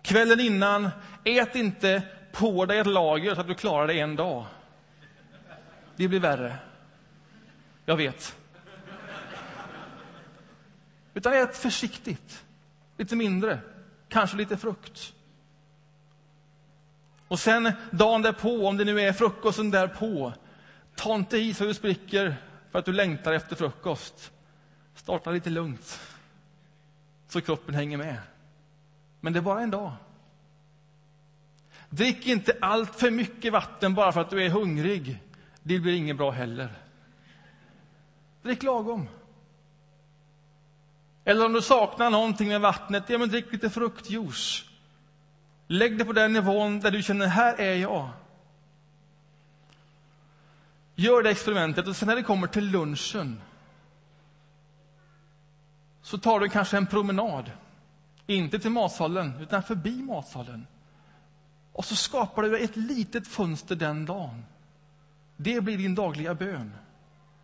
Kvällen 0.02 0.40
innan, 0.40 0.90
ät 1.24 1.56
inte 1.56 2.04
på 2.32 2.66
dig 2.66 2.80
ett 2.80 2.88
lager 2.88 3.36
så 3.36 3.42
att 3.42 3.48
du 3.48 3.54
klarar 3.54 3.88
det 3.88 4.00
en 4.00 4.16
dag. 4.16 4.46
Det 5.96 6.08
blir 6.08 6.20
värre. 6.20 6.56
Jag 7.86 7.98
vet. 7.98 8.38
Utan 11.14 11.34
ät 11.34 11.58
försiktigt. 11.58 12.44
Lite 12.98 13.16
mindre. 13.16 13.60
Kanske 14.10 14.38
lite 14.38 14.58
frukt. 14.58 15.14
Och 17.32 17.40
sen 17.40 17.74
dagen 17.92 18.22
därpå, 18.22 18.68
om 18.68 18.78
det 18.78 18.86
nu 18.86 19.02
är 19.02 19.14
frukosten 19.14 19.72
därpå, 19.72 20.34
ta 20.96 21.16
inte 21.16 21.38
i 21.38 21.54
så 21.54 21.64
du 21.64 21.74
spricker 21.74 22.36
för 22.72 22.80
att 22.80 22.86
du 22.86 22.94
längtar 22.94 23.34
efter 23.34 23.56
frukost. 23.56 24.32
Starta 24.96 25.32
lite 25.32 25.50
lugnt, 25.50 26.00
så 27.28 27.42
kroppen 27.42 27.76
hänger 27.76 27.98
med. 27.98 28.18
Men 29.20 29.34
det 29.34 29.40
är 29.40 29.42
bara 29.42 29.62
en 29.62 29.72
dag. 29.72 29.94
Drick 31.90 32.28
inte 32.28 32.58
allt 32.62 32.96
för 32.96 33.12
mycket 33.12 33.54
vatten 33.54 33.94
bara 33.94 34.12
för 34.12 34.22
att 34.22 34.30
du 34.30 34.46
är 34.46 34.50
hungrig. 34.50 35.20
Det 35.64 35.80
blir 35.80 35.94
inget 35.94 36.18
bra 36.18 36.32
heller. 36.32 36.70
Drick 38.42 38.64
lagom. 38.64 39.08
Eller 41.26 41.46
om 41.46 41.54
du 41.54 41.62
saknar 41.62 42.10
någonting 42.10 42.48
med 42.48 42.62
vattnet, 42.62 43.04
ja 43.08 43.18
men 43.18 43.30
drick 43.30 43.52
lite 43.52 43.70
fruktjuice. 43.70 44.71
Lägg 45.72 45.98
det 45.98 46.06
på 46.06 46.14
den 46.14 46.34
nivån 46.34 46.80
där 46.80 46.92
du 46.92 47.04
känner, 47.04 47.28
här 47.28 47.56
är 47.60 47.76
jag. 47.76 48.10
Gör 50.96 51.24
det 51.24 51.30
experimentet 51.30 51.88
och 51.88 51.96
sen 51.96 52.08
när 52.08 52.16
det 52.16 52.24
kommer 52.24 52.48
till 52.48 52.72
lunchen 52.72 53.42
så 56.02 56.18
tar 56.18 56.40
du 56.40 56.50
kanske 56.50 56.78
en 56.78 56.88
promenad. 56.88 57.52
Inte 58.28 58.60
till 58.60 58.72
matsalen, 58.72 59.40
utan 59.40 59.64
förbi 59.64 60.02
matsalen. 60.02 60.68
Och 61.74 61.86
så 61.86 61.96
skapar 61.96 62.42
du 62.42 62.60
ett 62.60 62.76
litet 62.76 63.28
fönster 63.28 63.76
den 63.76 64.06
dagen. 64.06 64.46
Det 65.38 65.62
blir 65.62 65.78
din 65.78 65.96
dagliga 65.96 66.34
bön, 66.34 66.72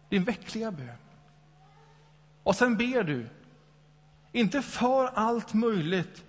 din 0.10 0.24
veckliga 0.24 0.72
bön. 0.72 0.98
Och 2.44 2.56
sen 2.56 2.78
ber 2.78 3.04
du, 3.04 3.30
inte 4.32 4.62
för 4.62 5.08
allt 5.08 5.54
möjligt, 5.54 6.24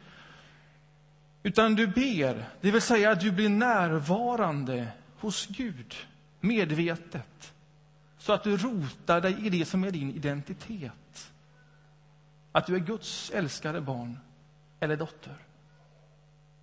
utan 1.49 1.75
du 1.75 1.87
ber, 1.87 2.49
det 2.61 2.71
vill 2.71 2.83
säga 2.83 3.11
att 3.11 3.21
du 3.21 3.33
blir 3.33 3.49
närvarande 3.49 4.89
hos 5.19 5.47
Gud, 5.47 5.95
medvetet. 6.41 7.55
Så 8.19 8.33
att 8.33 8.45
du 8.45 8.57
rotar 8.57 9.21
dig 9.21 9.47
i 9.47 9.51
det 9.51 9.65
som 9.65 9.85
är 9.85 9.91
din 9.91 10.11
identitet. 10.11 11.33
Att 12.53 12.67
du 12.67 12.75
är 12.75 12.81
Guds 12.81 13.31
älskade 13.31 13.81
barn 13.81 14.19
eller 14.81 14.97
dotter. 14.97 15.37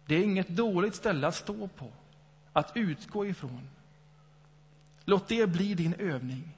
Det 0.05 0.15
är 0.15 0.23
inget 0.23 0.47
dåligt 0.47 0.95
ställe 0.95 1.27
att 1.27 1.35
stå 1.35 1.67
på, 1.67 1.91
att 2.53 2.71
utgå 2.75 3.25
ifrån. 3.25 3.69
Låt 5.05 5.27
det 5.27 5.47
bli 5.49 5.73
din 5.73 5.93
övning. 5.93 6.57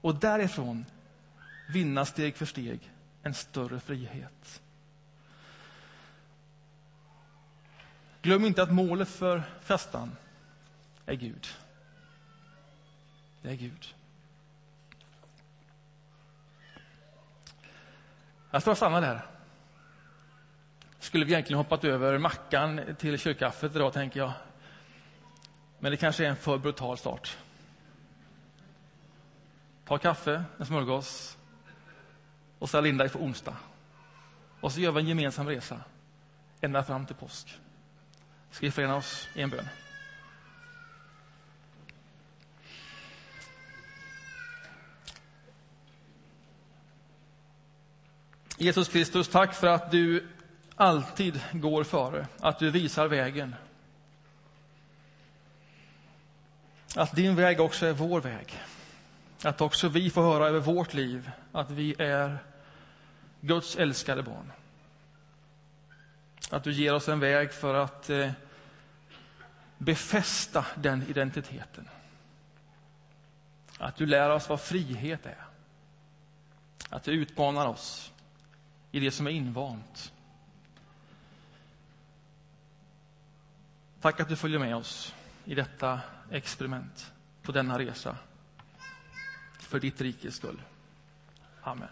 Och 0.00 0.14
därifrån 0.14 0.84
vinna 1.68 2.04
steg 2.04 2.36
för 2.36 2.46
steg 2.46 2.90
en 3.22 3.34
större 3.34 3.80
frihet. 3.80 4.61
Glöm 8.22 8.44
inte 8.44 8.62
att 8.62 8.72
målet 8.72 9.08
för 9.08 9.42
fastan 9.60 10.16
är 11.06 11.14
Gud. 11.14 11.46
Det 13.42 13.50
är 13.50 13.54
Gud. 13.54 13.94
Jag 18.50 18.62
ska 18.62 18.74
stanna 18.74 19.00
stannar 19.00 19.00
där. 19.00 19.26
Skulle 20.98 21.24
vi 21.24 21.32
egentligen 21.32 21.58
hoppat 21.58 21.84
över 21.84 22.18
mackan 22.18 22.80
till 22.98 23.18
kyrkkaffet 23.18 23.76
idag, 23.76 23.92
tänker 23.92 24.20
jag. 24.20 24.32
Men 25.78 25.90
det 25.90 25.96
kanske 25.96 26.24
är 26.24 26.28
en 26.28 26.36
för 26.36 26.58
brutal 26.58 26.98
start. 26.98 27.36
Ta 29.84 29.98
kaffe, 29.98 30.44
en 30.58 30.66
smörgås 30.66 31.38
och 32.58 32.68
ställ 32.68 32.86
in 32.86 32.96
dig 32.96 33.08
för 33.08 33.18
onsdag. 33.18 33.56
Och 34.60 34.72
så 34.72 34.80
gör 34.80 34.92
vi 34.92 35.00
en 35.00 35.08
gemensam 35.08 35.48
resa 35.48 35.80
ända 36.60 36.84
fram 36.84 37.06
till 37.06 37.16
påsk. 37.16 37.58
Ska 38.52 38.66
vi 38.66 38.70
förena 38.70 38.96
oss 38.96 39.28
i 39.34 39.42
en 39.42 39.50
bön? 39.50 39.68
Jesus 48.56 48.88
Kristus, 48.88 49.28
tack 49.28 49.54
för 49.54 49.66
att 49.66 49.90
du 49.90 50.28
alltid 50.74 51.40
går 51.52 51.84
före, 51.84 52.26
att 52.40 52.58
du 52.58 52.70
visar 52.70 53.08
vägen. 53.08 53.54
Att 56.96 57.16
din 57.16 57.36
väg 57.36 57.60
också 57.60 57.86
är 57.86 57.92
vår 57.92 58.20
väg. 58.20 58.62
Att 59.42 59.60
också 59.60 59.88
vi 59.88 60.10
får 60.10 60.22
höra 60.22 60.48
över 60.48 60.60
vårt 60.60 60.94
liv 60.94 61.30
att 61.52 61.70
vi 61.70 61.94
är 61.98 62.38
Guds 63.40 63.76
älskade 63.76 64.22
barn. 64.22 64.52
Att 66.50 66.64
du 66.64 66.72
ger 66.72 66.94
oss 66.94 67.08
en 67.08 67.20
väg 67.20 67.52
för 67.52 67.74
att 67.74 68.10
eh, 68.10 68.30
befästa 69.78 70.66
den 70.74 71.02
identiteten. 71.02 71.88
Att 73.78 73.96
du 73.96 74.06
lär 74.06 74.30
oss 74.30 74.48
vad 74.48 74.60
frihet 74.60 75.26
är. 75.26 75.44
Att 76.88 77.04
du 77.04 77.12
utmanar 77.12 77.66
oss 77.66 78.12
i 78.90 79.00
det 79.00 79.10
som 79.10 79.26
är 79.26 79.30
invant. 79.30 80.12
Tack 84.00 84.20
att 84.20 84.28
du 84.28 84.36
följer 84.36 84.58
med 84.58 84.76
oss 84.76 85.14
i 85.44 85.54
detta 85.54 86.00
experiment, 86.30 87.12
på 87.42 87.52
denna 87.52 87.78
resa, 87.78 88.16
för 89.58 89.80
ditt 89.80 90.00
rikes 90.00 90.34
skull. 90.34 90.62
Amen. 91.62 91.88